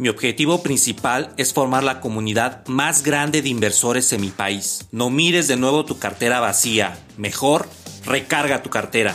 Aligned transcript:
Mi 0.00 0.08
objetivo 0.08 0.62
principal 0.62 1.34
es 1.36 1.52
formar 1.52 1.84
la 1.84 2.00
comunidad 2.00 2.66
más 2.68 3.02
grande 3.02 3.42
de 3.42 3.50
inversores 3.50 4.10
en 4.14 4.22
mi 4.22 4.30
país. 4.30 4.88
No 4.92 5.10
mires 5.10 5.46
de 5.46 5.58
nuevo 5.58 5.84
tu 5.84 5.98
cartera 5.98 6.40
vacía. 6.40 6.98
Mejor, 7.18 7.68
recarga 8.06 8.62
tu 8.62 8.70
cartera. 8.70 9.14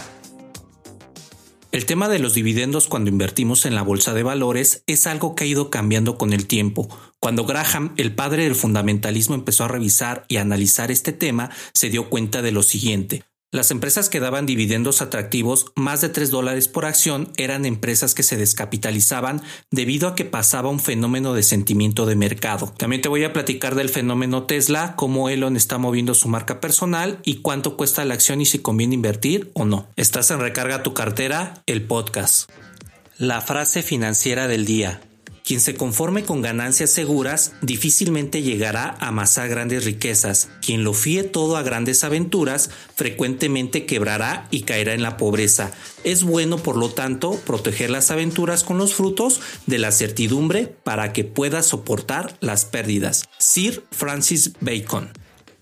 El 1.72 1.88
tema 1.88 2.08
de 2.08 2.20
los 2.20 2.36
dividendos 2.36 2.88
cuando 2.88 3.10
invertimos 3.10 3.66
en 3.66 3.74
la 3.74 3.82
bolsa 3.82 4.14
de 4.14 4.22
valores 4.22 4.84
es 4.86 5.08
algo 5.08 5.34
que 5.34 5.46
ha 5.46 5.48
ido 5.48 5.72
cambiando 5.72 6.20
con 6.20 6.34
el 6.34 6.46
tiempo. 6.46 6.88
Cuando 7.20 7.46
Graham, 7.46 7.96
el 7.98 8.14
padre 8.14 8.44
del 8.44 8.54
fundamentalismo, 8.54 9.34
empezó 9.34 9.64
a 9.64 9.70
revisar 9.70 10.26
y 10.28 10.38
analizar 10.38 10.92
este 10.92 11.14
tema, 11.14 11.50
se 11.74 11.90
dio 11.90 12.12
cuenta 12.12 12.44
de 12.44 12.52
lo 12.52 12.62
siguiente. 12.62 13.24
Las 13.52 13.72
empresas 13.72 14.10
que 14.10 14.20
daban 14.20 14.46
dividendos 14.46 15.02
atractivos, 15.02 15.68
más 15.76 16.02
de 16.02 16.10
3 16.10 16.30
dólares 16.30 16.68
por 16.68 16.86
acción, 16.86 17.32
eran 17.38 17.66
empresas 17.66 18.14
que 18.14 18.24
se 18.24 18.36
descapitalizaban 18.36 19.42
debido 19.72 20.08
a 20.08 20.16
que 20.16 20.26
pasaba 20.26 20.70
un 20.70 20.80
fenómeno 20.80 21.34
de 21.34 21.44
sentimiento 21.44 22.06
de 22.06 22.16
mercado. 22.16 22.74
También 22.78 23.02
te 23.02 23.08
voy 23.08 23.24
a 23.24 23.32
platicar 23.34 23.76
del 23.76 23.90
fenómeno 23.90 24.44
Tesla, 24.44 24.96
cómo 24.98 25.30
Elon 25.30 25.56
está 25.56 25.78
moviendo 25.78 26.14
su 26.14 26.28
marca 26.28 26.60
personal 26.60 27.20
y 27.24 27.36
cuánto 27.38 27.78
cuesta 27.78 28.04
la 28.04 28.16
acción 28.16 28.42
y 28.42 28.46
si 28.46 28.60
conviene 28.60 28.96
invertir 28.96 29.52
o 29.54 29.64
no. 29.64 29.88
Estás 29.96 30.32
en 30.32 30.40
Recarga 30.40 30.84
tu 30.84 30.94
cartera, 30.94 31.64
el 31.66 31.84
podcast. 31.84 32.50
La 33.18 33.40
frase 33.40 33.84
financiera 33.84 34.50
del 34.50 34.66
día. 34.66 35.02
Quien 35.46 35.62
se 35.62 35.76
conforme 35.76 36.24
con 36.24 36.42
ganancias 36.42 36.90
seguras 36.90 37.52
difícilmente 37.62 38.42
llegará 38.42 38.98
a 39.00 39.10
amasar 39.10 39.48
grandes 39.48 39.86
riquezas. 39.86 40.50
Quien 40.60 40.84
lo 40.84 40.94
fíe 40.94 41.24
todo 41.24 41.56
a 41.56 41.62
grandes 41.62 42.04
aventuras 42.04 42.72
frecuentemente 42.96 43.86
quebrará 43.86 44.48
y 44.50 44.62
caerá 44.62 44.96
en 44.96 45.04
la 45.04 45.18
pobreza. 45.18 45.72
Es 46.04 46.24
bueno, 46.24 46.58
por 46.58 46.78
lo 46.78 46.90
tanto, 46.90 47.40
proteger 47.46 47.92
las 47.92 48.10
aventuras 48.10 48.64
con 48.64 48.80
los 48.80 48.96
frutos 48.96 49.40
de 49.68 49.78
la 49.78 49.92
certidumbre 49.92 50.66
para 50.84 51.14
que 51.14 51.24
pueda 51.24 51.62
soportar 51.62 52.36
las 52.42 52.66
pérdidas. 52.66 53.26
Sir 53.38 53.84
Francis 53.92 54.54
Bacon. 54.62 55.12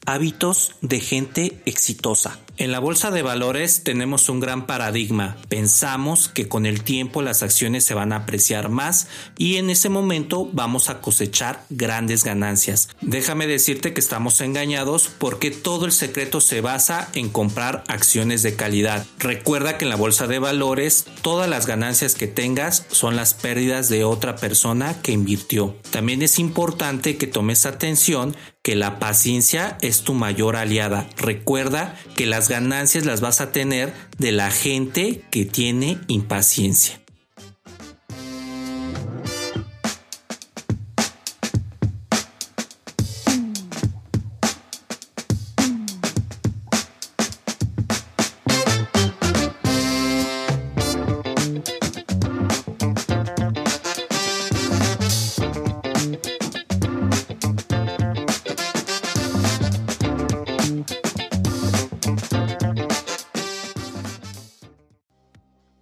Hábitos 0.06 0.76
de 0.82 1.02
gente 1.02 1.62
exitosa. 1.66 2.40
En 2.56 2.72
la 2.72 2.78
bolsa 2.78 3.10
de 3.10 3.24
valores 3.24 3.84
tenemos 3.84 4.30
un 4.30 4.40
gran 4.40 4.68
paradigma. 4.68 5.38
Pensamos 5.50 6.30
que 6.30 6.48
con 6.48 6.68
el 6.68 6.84
tiempo 6.84 7.24
las 7.24 7.42
acciones 7.42 7.84
se 7.84 7.96
van 7.96 8.14
a 8.14 8.18
apreciar 8.18 8.70
más 8.70 9.08
y 9.40 9.56
en 9.56 9.72
ese 9.72 9.90
momento 9.90 10.48
vamos 10.54 10.90
a 10.90 11.02
cosechar 11.02 11.66
grandes 11.72 12.24
ganancias. 12.24 12.90
Déjame 13.02 13.48
decirte 13.48 13.94
que 13.94 14.00
estamos 14.00 14.40
engañados 14.40 15.10
porque 15.18 15.50
todo 15.50 15.88
el 15.88 15.92
secreto 15.92 16.42
se 16.42 16.62
basa 16.62 17.10
en 17.16 17.30
comprar 17.30 17.84
acciones 17.88 18.44
de 18.44 18.56
calidad. 18.56 19.08
Recuerda 19.18 19.80
que 19.80 19.86
en 19.86 19.90
la 19.90 19.96
bolsa 19.96 20.28
de 20.28 20.38
valores 20.38 21.06
todas 21.24 21.50
las 21.50 21.66
ganancias 21.66 22.14
que 22.14 22.28
tengas 22.28 22.86
son 22.92 23.16
las 23.16 23.34
pérdidas 23.34 23.90
de 23.90 24.04
otra 24.04 24.36
persona 24.36 25.02
que 25.02 25.12
invirtió. 25.12 25.76
También 25.90 26.22
es 26.22 26.38
importante 26.38 27.18
que 27.18 27.26
tomes 27.26 27.66
atención 27.66 28.36
que 28.64 28.76
la 28.78 28.98
paciencia 28.98 29.78
es 29.82 30.04
tu 30.04 30.14
mayor 30.14 30.56
aliada. 30.56 31.06
Recuerda 31.18 32.00
que 32.16 32.26
las 32.26 32.43
ganancias 32.50 33.06
las 33.06 33.22
vas 33.22 33.42
a 33.42 33.52
tener 33.52 33.94
de 34.18 34.32
la 34.32 34.52
gente 34.52 35.24
que 35.30 35.46
tiene 35.46 36.00
impaciencia. 36.08 37.03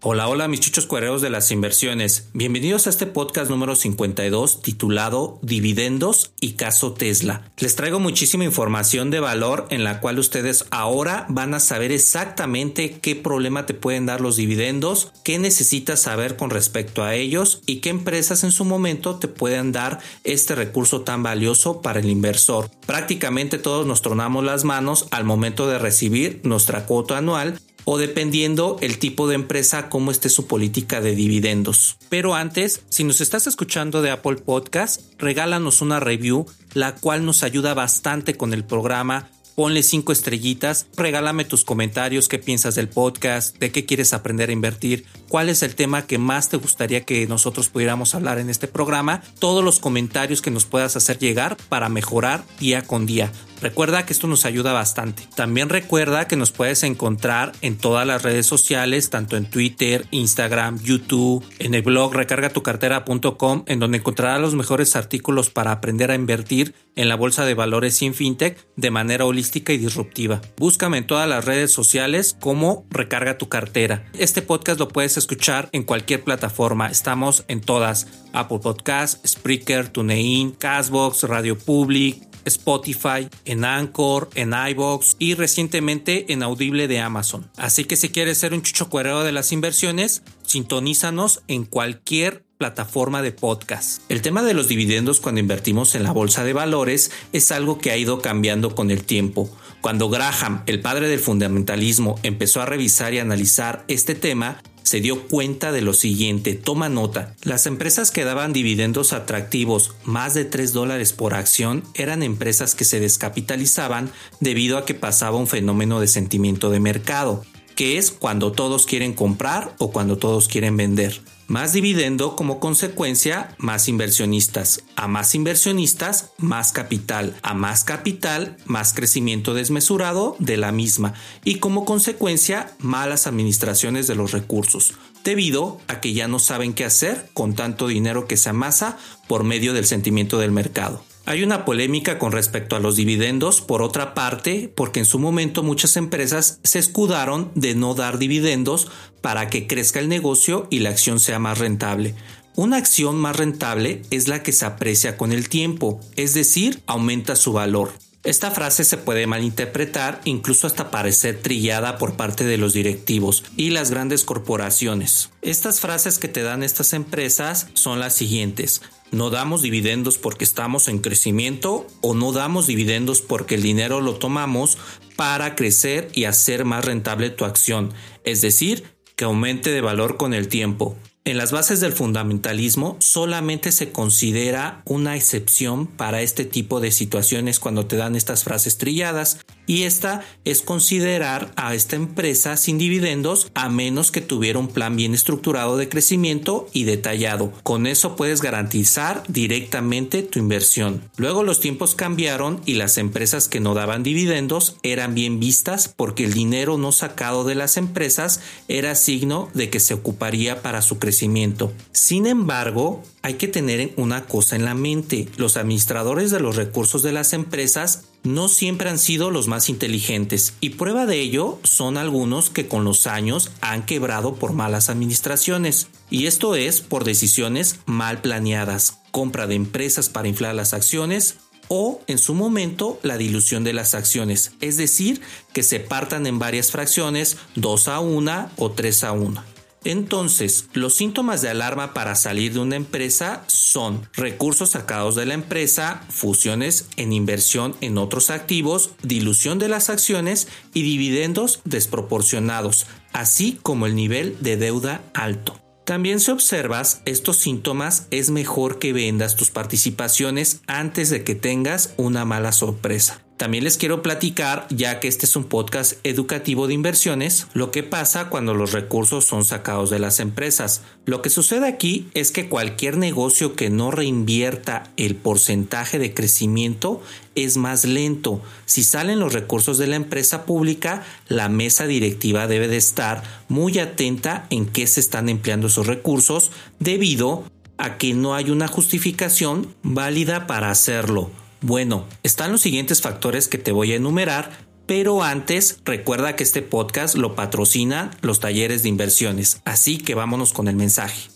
Hola, 0.04 0.28
hola 0.28 0.48
mis 0.48 0.62
chuchos 0.62 0.88
cuereros 0.88 1.22
de 1.22 1.30
las 1.30 1.52
inversiones. 1.52 2.30
Bienvenidos 2.34 2.88
a 2.88 2.90
este 2.90 3.06
podcast 3.06 3.52
número 3.52 3.76
52 3.76 4.64
titulado 4.64 5.38
Dividendos 5.44 6.32
y 6.40 6.54
caso 6.54 6.94
Tesla. 6.94 7.52
Les 7.60 7.76
traigo 7.76 8.00
muchísima 8.00 8.44
información 8.44 9.12
de 9.12 9.20
valor 9.20 9.68
en 9.70 9.84
la 9.84 10.00
cual 10.00 10.18
ustedes 10.18 10.66
ahora 10.72 11.28
van 11.30 11.54
a 11.54 11.60
saber 11.60 11.92
exactamente 11.92 12.98
qué 13.00 13.16
problema 13.16 13.68
te 13.68 13.76
pueden 13.76 14.08
dar 14.08 14.22
los 14.22 14.38
dividendos, 14.38 15.12
qué 15.24 15.38
necesitas 15.38 16.02
saber 16.02 16.36
con 16.36 16.50
respecto 16.50 17.04
a 17.04 17.14
ellos 17.14 17.62
y 17.68 17.76
qué 17.76 17.90
empresas 17.92 18.44
en 18.44 18.52
su 18.52 18.66
momento 18.66 19.18
te 19.18 19.28
pueden 19.28 19.72
dar 19.72 20.00
este 20.24 20.56
recurso 20.56 21.02
tan 21.02 21.22
valioso 21.22 21.84
para 21.84 22.00
el 22.00 22.10
inversor. 22.10 22.72
Prácticamente 22.88 23.60
todos 23.60 23.86
nos 23.86 24.02
tronamos 24.02 24.44
las 24.44 24.64
manos 24.64 25.06
al 25.12 25.26
momento 25.26 25.68
de 25.68 25.78
recibir 25.78 26.42
nuestra 26.44 26.88
cuota 26.88 27.20
anual 27.20 27.60
o 27.86 27.98
dependiendo 27.98 28.78
el 28.82 28.98
tipo 28.98 29.28
de 29.28 29.36
empresa, 29.36 29.90
cómo 29.90 30.12
esté 30.12 30.30
su 30.30 30.48
política 30.48 31.02
de 31.02 31.16
dividendos. 31.16 31.98
Pero 32.10 32.36
antes, 32.36 32.82
si 32.90 33.04
nos 33.04 33.22
estás 33.22 33.48
escuchando 33.48 34.02
de 34.02 34.12
Apple 34.12 34.38
Podcast, 34.38 35.02
regálanos 35.18 35.82
una 35.82 36.00
review, 36.00 36.46
la 36.74 36.96
cual 36.96 37.26
nos 37.26 37.44
ayuda 37.44 37.74
bastante 37.74 38.36
con 38.36 38.54
el 38.54 38.64
programa. 38.64 39.30
Ponle 39.56 39.84
cinco 39.84 40.14
estrellitas, 40.14 40.88
regálame 40.96 41.44
tus 41.44 41.66
comentarios, 41.66 42.30
qué 42.30 42.40
piensas 42.40 42.76
del 42.76 42.88
podcast, 42.88 43.58
de 43.58 43.72
qué 43.72 43.86
quieres 43.86 44.14
aprender 44.14 44.50
a 44.50 44.54
invertir, 44.54 45.06
cuál 45.28 45.50
es 45.50 45.62
el 45.62 45.76
tema 45.76 46.08
que 46.08 46.18
más 46.18 46.50
te 46.50 46.58
gustaría 46.58 47.04
que 47.04 47.28
nosotros 47.28 47.68
pudiéramos 47.68 48.16
hablar 48.16 48.40
en 48.40 48.50
este 48.50 48.68
programa, 48.68 49.22
todos 49.40 49.64
los 49.64 49.80
comentarios 49.80 50.42
que 50.42 50.52
nos 50.52 50.66
puedas 50.66 50.96
hacer 50.96 51.20
llegar 51.20 51.58
para 51.68 51.90
mejorar 51.90 52.46
día 52.60 52.82
con 52.84 53.06
día. 53.06 53.32
Recuerda 53.62 54.06
que 54.06 54.14
esto 54.14 54.28
nos 54.28 54.46
ayuda 54.46 54.74
bastante. 54.74 55.24
También 55.36 55.70
recuerda 55.70 56.28
que 56.28 56.36
nos 56.36 56.52
puedes 56.52 56.84
encontrar 56.84 57.52
en 57.62 57.78
todas 57.78 58.08
las 58.08 58.24
redes 58.24 58.46
sociales, 58.46 59.10
tanto 59.10 59.38
en 59.38 59.50
Twitter, 59.50 60.08
Instagram, 60.12 60.80
YouTube, 60.82 61.46
en 61.60 61.76
el 61.76 61.84
blog 61.84 62.14
recargatucartera.com, 62.14 63.64
en 63.68 63.80
donde 63.80 64.00
encontrarás 64.00 64.42
los 64.42 64.56
mejores 64.56 64.96
artículos 64.96 65.50
para 65.50 65.72
aprender 65.72 66.10
a 66.10 66.16
invertir 66.16 66.74
en 66.96 67.08
la 67.08 67.16
bolsa 67.16 67.46
de 67.46 67.54
valores 67.54 68.02
en 68.02 68.14
fintech 68.14 68.58
de 68.76 68.92
manera 68.92 69.26
holística 69.26 69.74
y 69.74 69.78
disruptiva. 69.78 70.42
Búscame 70.58 70.98
en 70.98 71.08
todas 71.08 71.30
las 71.30 71.46
redes 71.46 71.72
sociales 71.72 72.36
como 72.40 72.86
Recarga 72.90 73.38
tu 73.38 73.48
cartera. 73.48 74.10
Este 74.18 74.42
podcast 74.42 74.80
lo 74.80 74.88
puedes 74.88 75.18
escuchar 75.18 75.70
en 75.72 75.84
cualquier 75.84 76.24
plataforma. 76.24 76.88
Estamos 76.88 77.46
en 77.48 77.62
todas: 77.62 78.08
Apple 78.34 78.60
Podcasts, 78.60 79.22
Spreaker, 79.26 79.90
TuneIn, 79.90 80.52
Castbox, 80.52 81.24
Radio 81.24 81.58
Public, 81.58 82.31
Spotify, 82.46 83.28
en 83.46 83.66
Anchor, 83.66 84.30
en 84.36 84.54
iBox 84.54 85.16
y 85.20 85.36
recientemente 85.36 86.32
en 86.34 86.44
Audible 86.44 86.88
de 86.88 87.00
Amazon. 87.00 87.50
Así 87.58 87.86
que 87.86 87.96
si 87.96 88.10
quieres 88.10 88.38
ser 88.38 88.54
un 88.54 88.62
chucho 88.62 88.90
cuerero 88.90 89.24
de 89.24 89.32
las 89.32 89.52
inversiones, 89.52 90.24
sintonízanos 90.46 91.42
en 91.48 91.66
cualquier 91.66 92.44
plataforma 92.58 93.24
de 93.24 93.32
podcast. 93.32 94.04
El 94.08 94.22
tema 94.22 94.44
de 94.44 94.54
los 94.54 94.68
dividendos 94.68 95.20
cuando 95.20 95.42
invertimos 95.42 95.96
en 95.96 96.04
la 96.04 96.12
bolsa 96.12 96.44
de 96.44 96.54
valores 96.54 97.10
es 97.34 97.52
algo 97.52 97.80
que 97.80 97.90
ha 97.90 97.98
ido 97.98 98.22
cambiando 98.22 98.76
con 98.76 98.92
el 98.92 99.04
tiempo. 99.04 99.50
Cuando 99.82 100.10
Graham, 100.10 100.62
el 100.68 100.80
padre 100.80 101.08
del 101.08 101.20
fundamentalismo, 101.20 102.20
empezó 102.22 102.62
a 102.62 102.68
revisar 102.68 103.16
y 103.16 103.20
analizar 103.20 103.84
este 103.88 104.14
tema, 104.14 104.62
se 104.84 105.00
dio 105.00 105.28
cuenta 105.28 105.72
de 105.72 105.82
lo 105.82 105.94
siguiente, 105.94 106.54
toma 106.56 106.90
nota, 106.90 107.36
las 107.44 107.66
empresas 107.66 108.12
que 108.12 108.24
daban 108.24 108.54
dividendos 108.54 109.14
atractivos 109.14 109.96
más 110.04 110.34
de 110.34 110.46
3 110.46 110.74
dólares 110.74 111.14
por 111.14 111.34
acción 111.34 111.84
eran 111.94 112.24
empresas 112.24 112.76
que 112.76 112.86
se 112.86 113.00
descapitalizaban 113.00 114.12
debido 114.40 114.78
a 114.78 114.86
que 114.86 114.94
pasaba 114.94 115.38
un 115.38 115.48
fenómeno 115.48 116.00
de 116.00 116.08
sentimiento 116.08 116.70
de 116.70 116.80
mercado, 116.80 117.46
que 117.76 117.98
es 117.98 118.12
cuando 118.12 118.52
todos 118.52 118.86
quieren 118.86 119.14
comprar 119.14 119.76
o 119.78 119.92
cuando 119.92 120.18
todos 120.18 120.48
quieren 120.48 120.78
vender. 120.78 121.22
Más 121.52 121.74
dividendo 121.74 122.38
como 122.38 122.62
consecuencia, 122.62 123.54
más 123.58 123.90
inversionistas. 123.90 124.84
A 124.96 125.10
más 125.10 125.36
inversionistas, 125.36 126.32
más 126.38 126.72
capital. 126.72 127.36
A 127.42 127.54
más 127.54 127.84
capital, 127.84 128.56
más 128.66 128.94
crecimiento 128.94 129.54
desmesurado 129.54 130.38
de 130.40 130.56
la 130.56 130.72
misma. 130.72 131.14
Y 131.44 131.56
como 131.56 131.84
consecuencia, 131.84 132.72
malas 132.80 133.28
administraciones 133.28 134.08
de 134.08 134.16
los 134.16 134.32
recursos. 134.32 134.94
Debido 135.26 135.82
a 135.90 136.00
que 136.00 136.14
ya 136.14 136.30
no 136.30 136.40
saben 136.40 136.74
qué 136.74 136.86
hacer 136.86 137.30
con 137.34 137.54
tanto 137.54 137.88
dinero 137.88 138.28
que 138.28 138.38
se 138.38 138.50
amasa 138.50 138.98
por 139.28 139.44
medio 139.44 139.74
del 139.74 139.86
sentimiento 139.86 140.40
del 140.40 140.52
mercado. 140.52 141.04
Hay 141.32 141.44
una 141.44 141.64
polémica 141.64 142.20
con 142.20 142.34
respecto 142.34 142.76
a 142.76 142.82
los 142.82 142.98
dividendos, 142.98 143.62
por 143.62 143.82
otra 143.82 144.14
parte, 144.14 144.70
porque 144.76 145.00
en 145.00 145.06
su 145.06 145.18
momento 145.18 145.64
muchas 145.64 145.96
empresas 145.96 146.60
se 146.66 146.78
escudaron 146.78 147.54
de 147.56 147.74
no 147.74 147.96
dar 147.96 148.18
dividendos 148.18 148.90
para 149.22 149.48
que 149.48 149.66
crezca 149.66 150.00
el 150.00 150.10
negocio 150.10 150.68
y 150.70 150.80
la 150.80 150.90
acción 150.90 151.22
sea 151.22 151.40
más 151.40 151.58
rentable. 151.58 152.16
Una 152.58 152.76
acción 152.76 153.16
más 153.16 153.38
rentable 153.38 154.02
es 154.10 154.28
la 154.28 154.44
que 154.44 154.52
se 154.52 154.66
aprecia 154.66 155.16
con 155.16 155.32
el 155.32 155.48
tiempo, 155.48 156.02
es 156.18 156.34
decir, 156.34 156.82
aumenta 156.86 157.38
su 157.38 157.54
valor. 157.54 157.94
Esta 158.26 158.52
frase 158.52 158.84
se 158.84 158.98
puede 158.98 159.26
malinterpretar, 159.26 160.20
incluso 160.26 160.68
hasta 160.68 160.92
parecer 160.92 161.42
trillada 161.42 161.98
por 161.98 162.16
parte 162.18 162.44
de 162.44 162.58
los 162.58 162.74
directivos 162.74 163.46
y 163.56 163.70
las 163.70 163.90
grandes 163.90 164.26
corporaciones. 164.26 165.30
Estas 165.42 165.80
frases 165.80 166.20
que 166.20 166.28
te 166.28 166.44
dan 166.44 166.62
estas 166.62 166.92
empresas 166.92 167.68
son 167.74 168.02
las 168.02 168.14
siguientes. 168.14 168.82
No 169.12 169.30
damos 169.30 169.62
dividendos 169.62 170.18
porque 170.18 170.46
estamos 170.46 170.88
en 170.88 171.00
crecimiento 171.00 171.86
o 172.00 172.14
no 172.14 172.32
damos 172.32 172.66
dividendos 172.66 173.22
porque 173.22 173.56
el 173.56 173.62
dinero 173.62 174.00
lo 174.00 174.16
tomamos 174.16 174.78
para 175.18 175.56
crecer 175.56 176.10
y 176.14 176.24
hacer 176.24 176.64
más 176.64 176.86
rentable 176.86 177.30
tu 177.30 177.46
acción, 177.46 177.94
es 178.24 178.42
decir, 178.42 178.86
que 179.16 179.26
aumente 179.26 179.72
de 179.72 179.82
valor 179.82 180.18
con 180.18 180.34
el 180.34 180.48
tiempo. 180.48 180.98
En 181.24 181.38
las 181.38 181.52
bases 181.52 181.80
del 181.80 181.94
fundamentalismo 181.94 182.98
solamente 183.00 183.72
se 183.72 183.92
considera 183.92 184.82
una 184.86 185.16
excepción 185.16 185.86
para 185.86 186.24
este 186.24 186.46
tipo 186.46 186.80
de 186.80 186.90
situaciones 186.90 187.60
cuando 187.60 187.86
te 187.86 187.98
dan 187.98 188.16
estas 188.16 188.44
frases 188.44 188.80
trilladas 188.80 189.40
y 189.68 189.84
esta 189.84 190.22
es 190.46 190.62
considerar 190.62 191.52
a 191.56 191.76
esta 191.76 191.96
empresa 191.96 192.58
sin 192.58 192.78
dividendos 192.78 193.52
a 193.54 193.70
menos 193.70 194.12
que 194.12 194.22
tuviera 194.22 194.60
un 194.60 194.68
plan 194.68 194.96
bien 194.96 195.14
estructurado 195.14 195.78
de 195.78 195.90
crecimiento 195.90 196.68
y 196.74 196.84
detallado. 196.84 197.54
Con 197.64 197.88
eso 197.88 198.16
puedes 198.16 198.42
garantizar 198.42 199.24
directamente 199.28 200.24
tu 200.24 200.40
inversión. 200.40 201.02
Luego 201.18 201.44
los 201.44 201.60
tiempos 201.60 201.96
cambiaron 201.96 202.62
y 202.66 202.76
las 202.76 202.98
empresas 202.98 203.48
que 203.48 203.60
no 203.60 203.74
daban 203.74 204.04
dividendos 204.04 204.76
eran 204.84 205.16
bien 205.16 205.40
vistas 205.40 205.94
porque 205.96 206.26
el 206.26 206.34
dinero 206.34 206.78
no 206.78 206.92
sacado 206.92 207.44
de 207.44 207.56
las 207.56 207.78
empresas 207.78 208.42
era 208.68 208.96
signo 208.96 209.50
de 209.54 209.70
que 209.70 209.80
se 209.80 209.94
ocuparía 209.94 210.62
para 210.62 210.82
su 210.82 211.00
crecimiento. 211.00 211.72
Sin 211.92 212.26
embargo, 212.26 213.04
hay 213.22 213.36
que 213.36 213.48
tener 213.48 213.94
una 213.98 214.26
cosa 214.26 214.56
en 214.56 214.66
la 214.66 214.74
mente. 214.74 215.28
Los 215.38 215.58
administradores 215.58 216.32
de 216.32 216.40
los 216.40 216.56
recursos 216.56 217.04
de 217.04 217.12
las 217.12 217.34
empresas 217.34 218.04
no 218.24 218.50
siempre 218.50 218.90
han 218.90 219.00
sido 219.00 219.32
los 219.32 219.48
más 219.48 219.70
inteligentes 219.70 220.54
y 220.60 220.72
prueba 220.72 221.06
de 221.06 221.22
ello 221.22 221.60
son 221.64 221.98
algunos 221.98 222.50
que 222.50 222.68
con 222.68 222.84
los 222.84 223.08
años 223.08 223.52
han 223.62 223.86
quebrado 223.86 224.36
por 224.36 224.54
malas 224.54 224.90
administraciones 224.90 225.88
y 226.10 226.28
esto 226.28 226.56
es 226.56 226.82
por 226.82 227.04
decisiones 227.04 227.80
mal 227.86 228.22
planeadas, 228.22 229.00
compra 229.12 229.48
de 229.48 229.56
empresas 229.56 230.10
para 230.10 230.28
inflar 230.28 230.56
las 230.56 230.74
acciones 230.74 231.38
o 231.68 232.02
en 232.08 232.18
su 232.18 232.34
momento 232.34 233.00
la 233.02 233.18
dilución 233.18 233.64
de 233.64 233.74
las 233.74 233.96
acciones, 233.96 234.52
es 234.60 234.76
decir, 234.76 235.22
que 235.54 235.64
se 235.64 235.80
partan 235.80 236.28
en 236.28 236.38
varias 236.38 236.70
fracciones 236.70 237.38
2 237.56 237.88
a 237.88 238.02
1 238.02 238.50
o 238.58 238.72
3 238.72 239.04
a 239.06 239.12
1. 239.14 239.61
Entonces, 239.84 240.68
los 240.74 240.94
síntomas 240.94 241.42
de 241.42 241.50
alarma 241.50 241.94
para 241.94 242.16
salir 242.16 242.54
de 242.54 242.60
una 242.60 242.76
empresa 242.76 243.44
son 243.48 244.08
recursos 244.14 244.72
sacados 244.72 245.16
de 245.16 245.26
la 245.26 245.34
empresa, 245.34 246.04
fusiones 246.10 246.88
en 246.98 247.14
inversión 247.14 247.76
en 247.82 247.98
otros 247.98 248.30
activos, 248.30 248.92
dilución 249.02 249.58
de 249.58 249.70
las 249.70 249.90
acciones 249.90 250.48
y 250.74 250.84
dividendos 250.84 251.62
desproporcionados, 251.66 252.86
así 253.12 253.60
como 253.64 253.88
el 253.88 253.96
nivel 253.96 254.38
de 254.40 254.58
deuda 254.58 255.02
alto. 255.16 255.60
También 255.84 256.20
si 256.20 256.30
observas 256.30 257.02
estos 257.06 257.38
síntomas 257.38 258.08
es 258.12 258.30
mejor 258.30 258.78
que 258.78 258.94
vendas 258.94 259.36
tus 259.36 259.50
participaciones 259.50 260.62
antes 260.68 261.10
de 261.10 261.24
que 261.24 261.34
tengas 261.34 261.96
una 261.98 262.24
mala 262.24 262.52
sorpresa. 262.52 263.24
También 263.42 263.64
les 263.64 263.78
quiero 263.78 264.04
platicar, 264.04 264.68
ya 264.70 265.00
que 265.00 265.08
este 265.08 265.26
es 265.26 265.36
un 265.36 265.46
podcast 265.46 265.94
educativo 266.04 266.68
de 266.68 266.76
inversiones, 266.76 267.48
lo 267.56 267.72
que 267.72 267.82
pasa 267.82 268.30
cuando 268.30 268.54
los 268.54 268.72
recursos 268.72 269.26
son 269.26 269.46
sacados 269.46 269.90
de 269.90 269.98
las 269.98 270.20
empresas. 270.20 270.84
Lo 271.08 271.24
que 271.24 271.32
sucede 271.32 271.68
aquí 271.68 272.08
es 272.14 272.30
que 272.30 272.50
cualquier 272.50 272.98
negocio 272.98 273.56
que 273.56 273.72
no 273.72 273.90
reinvierta 273.90 274.84
el 274.96 275.16
porcentaje 275.16 275.98
de 275.98 276.14
crecimiento 276.14 277.02
es 277.34 277.58
más 277.58 277.84
lento. 277.84 278.44
Si 278.68 278.84
salen 278.84 279.20
los 279.20 279.34
recursos 279.34 279.80
de 279.80 279.88
la 279.88 279.96
empresa 279.96 280.46
pública, 280.46 281.04
la 281.28 281.50
mesa 281.50 281.88
directiva 281.88 282.46
debe 282.46 282.68
de 282.68 282.78
estar 282.78 283.24
muy 283.48 283.80
atenta 283.80 284.46
en 284.52 284.68
qué 284.68 284.86
se 284.86 285.00
están 285.00 285.30
empleando 285.30 285.66
esos 285.66 285.88
recursos 285.88 286.52
debido 286.78 287.44
a 287.80 287.98
que 287.98 288.14
no 288.14 288.36
hay 288.36 288.52
una 288.52 288.68
justificación 288.68 289.74
válida 289.82 290.46
para 290.46 290.70
hacerlo. 290.70 291.32
Bueno, 291.64 292.08
están 292.24 292.52
los 292.52 292.62
siguientes 292.62 293.02
factores 293.02 293.48
que 293.48 293.60
te 293.60 293.72
voy 293.72 293.92
a 293.92 293.98
enumerar, 293.98 294.50
pero 294.88 295.22
antes 295.22 295.80
recuerda 295.86 296.36
que 296.36 296.42
este 296.42 296.64
podcast 296.64 297.16
lo 297.16 297.36
patrocina 297.36 298.10
los 298.22 298.40
talleres 298.40 298.82
de 298.82 298.90
inversiones, 298.90 299.62
así 299.64 300.00
que 300.00 300.16
vámonos 300.16 300.54
con 300.54 300.68
el 300.68 300.76
mensaje. 300.76 301.30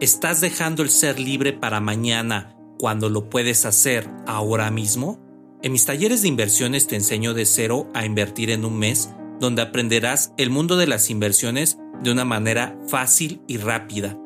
¿Estás 0.00 0.40
dejando 0.40 0.82
el 0.82 0.90
ser 0.90 1.20
libre 1.20 1.52
para 1.52 1.78
mañana 1.78 2.56
cuando 2.80 3.08
lo 3.10 3.30
puedes 3.30 3.64
hacer 3.64 4.10
ahora 4.26 4.72
mismo? 4.72 5.20
En 5.62 5.70
mis 5.70 5.84
talleres 5.84 6.22
de 6.22 6.28
inversiones 6.28 6.88
te 6.88 6.96
enseño 6.96 7.32
de 7.32 7.46
cero 7.46 7.88
a 7.94 8.04
invertir 8.04 8.50
en 8.50 8.64
un 8.64 8.76
mes, 8.76 9.10
donde 9.38 9.62
aprenderás 9.62 10.32
el 10.36 10.50
mundo 10.50 10.76
de 10.76 10.88
las 10.88 11.10
inversiones 11.10 11.78
de 12.02 12.10
una 12.10 12.24
manera 12.24 12.76
fácil 12.88 13.40
y 13.46 13.58
rápida 13.58 14.18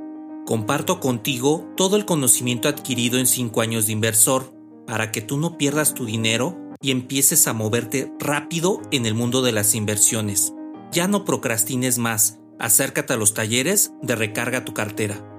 Comparto 0.45 1.01
contigo 1.01 1.73
todo 1.75 1.97
el 1.97 2.05
conocimiento 2.05 2.69
adquirido 2.69 3.19
en 3.19 3.27
5 3.27 3.63
años 3.63 3.87
de 3.87 3.93
inversor 3.93 4.53
para 4.87 5.11
que 5.11 5.23
tú 5.23 5.39
no 5.39 5.57
pierdas 5.57 5.95
tu 5.95 6.05
dinero 6.05 6.59
y 6.83 6.91
empieces 6.91 7.49
a 7.49 7.55
moverte 7.55 8.13
rápido 8.19 8.83
en 8.91 9.07
el 9.07 9.15
mundo 9.15 9.41
de 9.41 9.53
las 9.53 9.75
inversiones. 9.75 10.53
Ya 10.93 11.09
no 11.09 11.25
procrastines 11.25 11.97
más, 11.97 12.41
acércate 12.59 13.15
a 13.15 13.17
los 13.17 13.33
talleres 13.33 13.93
de 14.03 14.17
recarga 14.17 14.67
tu 14.67 14.75
cartera. 14.75 15.31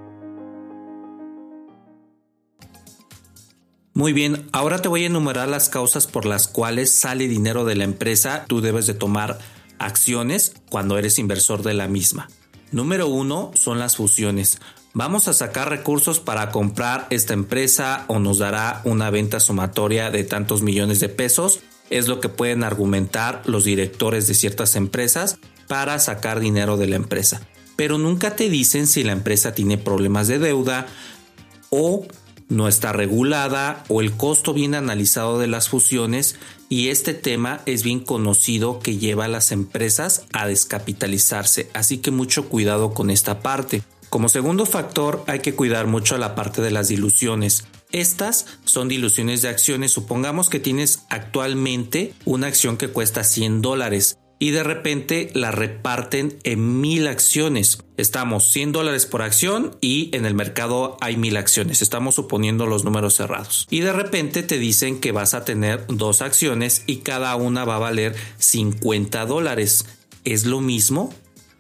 Muy 3.94 4.12
bien, 4.12 4.50
ahora 4.54 4.82
te 4.82 4.88
voy 4.88 5.04
a 5.04 5.08
enumerar 5.08 5.48
las 5.48 5.70
causas 5.70 6.08
por 6.08 6.26
las 6.26 6.48
cuales 6.48 6.92
sale 6.92 7.28
dinero 7.28 7.64
de 7.64 7.76
la 7.76 7.84
empresa. 7.84 8.46
Tú 8.48 8.60
debes 8.60 8.88
de 8.88 8.96
tomar 8.96 9.38
acciones 9.78 10.56
cuando 10.72 10.98
eres 10.98 11.20
inversor 11.20 11.62
de 11.62 11.76
la 11.76 11.88
misma. 11.88 12.28
Número 12.72 13.08
uno 13.08 13.52
son 13.54 13.78
las 13.78 13.98
fusiones 13.98 14.60
vamos 14.96 15.28
a 15.28 15.34
sacar 15.34 15.70
recursos 15.70 16.20
para 16.20 16.50
comprar 16.50 17.06
esta 17.12 17.34
empresa 17.34 18.06
o 18.08 18.18
nos 18.18 18.40
dará 18.40 18.82
una 18.86 19.12
venta 19.12 19.40
sumatoria 19.40 20.10
de 20.10 20.24
tantos 20.24 20.64
millones 20.64 21.00
de 21.00 21.10
pesos. 21.10 21.60
Es 21.92 22.08
lo 22.08 22.20
que 22.20 22.30
pueden 22.30 22.64
argumentar 22.64 23.44
los 23.46 23.66
directores 23.66 24.26
de 24.26 24.34
ciertas 24.34 24.76
empresas 24.76 25.38
para 25.68 26.00
sacar 26.00 26.40
dinero 26.40 26.78
de 26.78 26.88
la 26.88 26.96
empresa. 26.96 27.42
Pero 27.76 27.98
nunca 27.98 28.36
te 28.38 28.50
dicen 28.50 28.88
si 28.88 29.04
la 29.04 29.12
empresa 29.12 29.54
tiene 29.54 29.78
problemas 29.78 30.28
de 30.30 30.40
deuda 30.40 30.88
o 31.70 32.08
no 32.48 32.68
está 32.68 32.94
regulada 32.94 33.84
o 33.90 34.02
el 34.02 34.14
costo 34.14 34.54
bien 34.54 34.76
analizado 34.76 35.40
de 35.40 35.48
las 35.48 35.68
fusiones 35.68 36.38
y 36.70 36.88
este 36.88 37.14
tema 37.14 37.62
es 37.66 37.84
bien 37.84 38.00
conocido 38.00 38.80
que 38.80 38.98
lleva 38.98 39.26
a 39.26 39.30
las 39.30 39.52
empresas 39.52 40.26
a 40.32 40.48
descapitalizarse, 40.48 41.70
así 41.74 41.98
que 41.98 42.12
mucho 42.12 42.48
cuidado 42.48 42.94
con 42.94 43.10
esta 43.10 43.42
parte. 43.42 43.84
Como 44.16 44.30
segundo 44.30 44.66
factor 44.66 45.26
hay 45.28 45.40
que 45.40 45.56
cuidar 45.56 45.88
mucho 45.88 46.18
la 46.18 46.36
parte 46.36 46.62
de 46.62 46.72
las 46.72 46.88
diluciones. 46.88 47.66
Estas 47.92 48.46
son 48.64 48.88
diluciones 48.88 49.42
de 49.42 49.50
acciones. 49.50 49.92
Supongamos 49.92 50.50
que 50.50 50.62
tienes 50.62 51.04
actualmente 51.10 52.14
una 52.24 52.48
acción 52.48 52.78
que 52.78 52.88
cuesta 52.88 53.26
100 53.26 53.62
dólares 53.62 54.18
y 54.40 54.52
de 54.52 54.64
repente 54.64 55.32
la 55.34 55.52
reparten 55.52 56.40
en 56.44 56.80
mil 56.80 57.08
acciones. 57.08 57.80
Estamos 57.98 58.50
100 58.54 58.72
dólares 58.72 59.06
por 59.06 59.22
acción 59.22 59.76
y 59.82 60.16
en 60.16 60.26
el 60.26 60.34
mercado 60.34 60.96
hay 61.02 61.18
mil 61.18 61.36
acciones. 61.36 61.82
Estamos 61.82 62.16
suponiendo 62.16 62.68
los 62.68 62.86
números 62.86 63.16
cerrados. 63.16 63.68
Y 63.70 63.82
de 63.82 63.92
repente 63.92 64.44
te 64.44 64.58
dicen 64.60 65.02
que 65.02 65.12
vas 65.12 65.34
a 65.34 65.44
tener 65.44 65.88
dos 65.88 66.22
acciones 66.22 66.84
y 66.88 67.00
cada 67.00 67.36
una 67.36 67.66
va 67.66 67.76
a 67.76 67.80
valer 67.80 68.16
50 68.38 69.26
dólares. 69.26 69.86
¿Es 70.24 70.46
lo 70.46 70.62
mismo? 70.62 71.14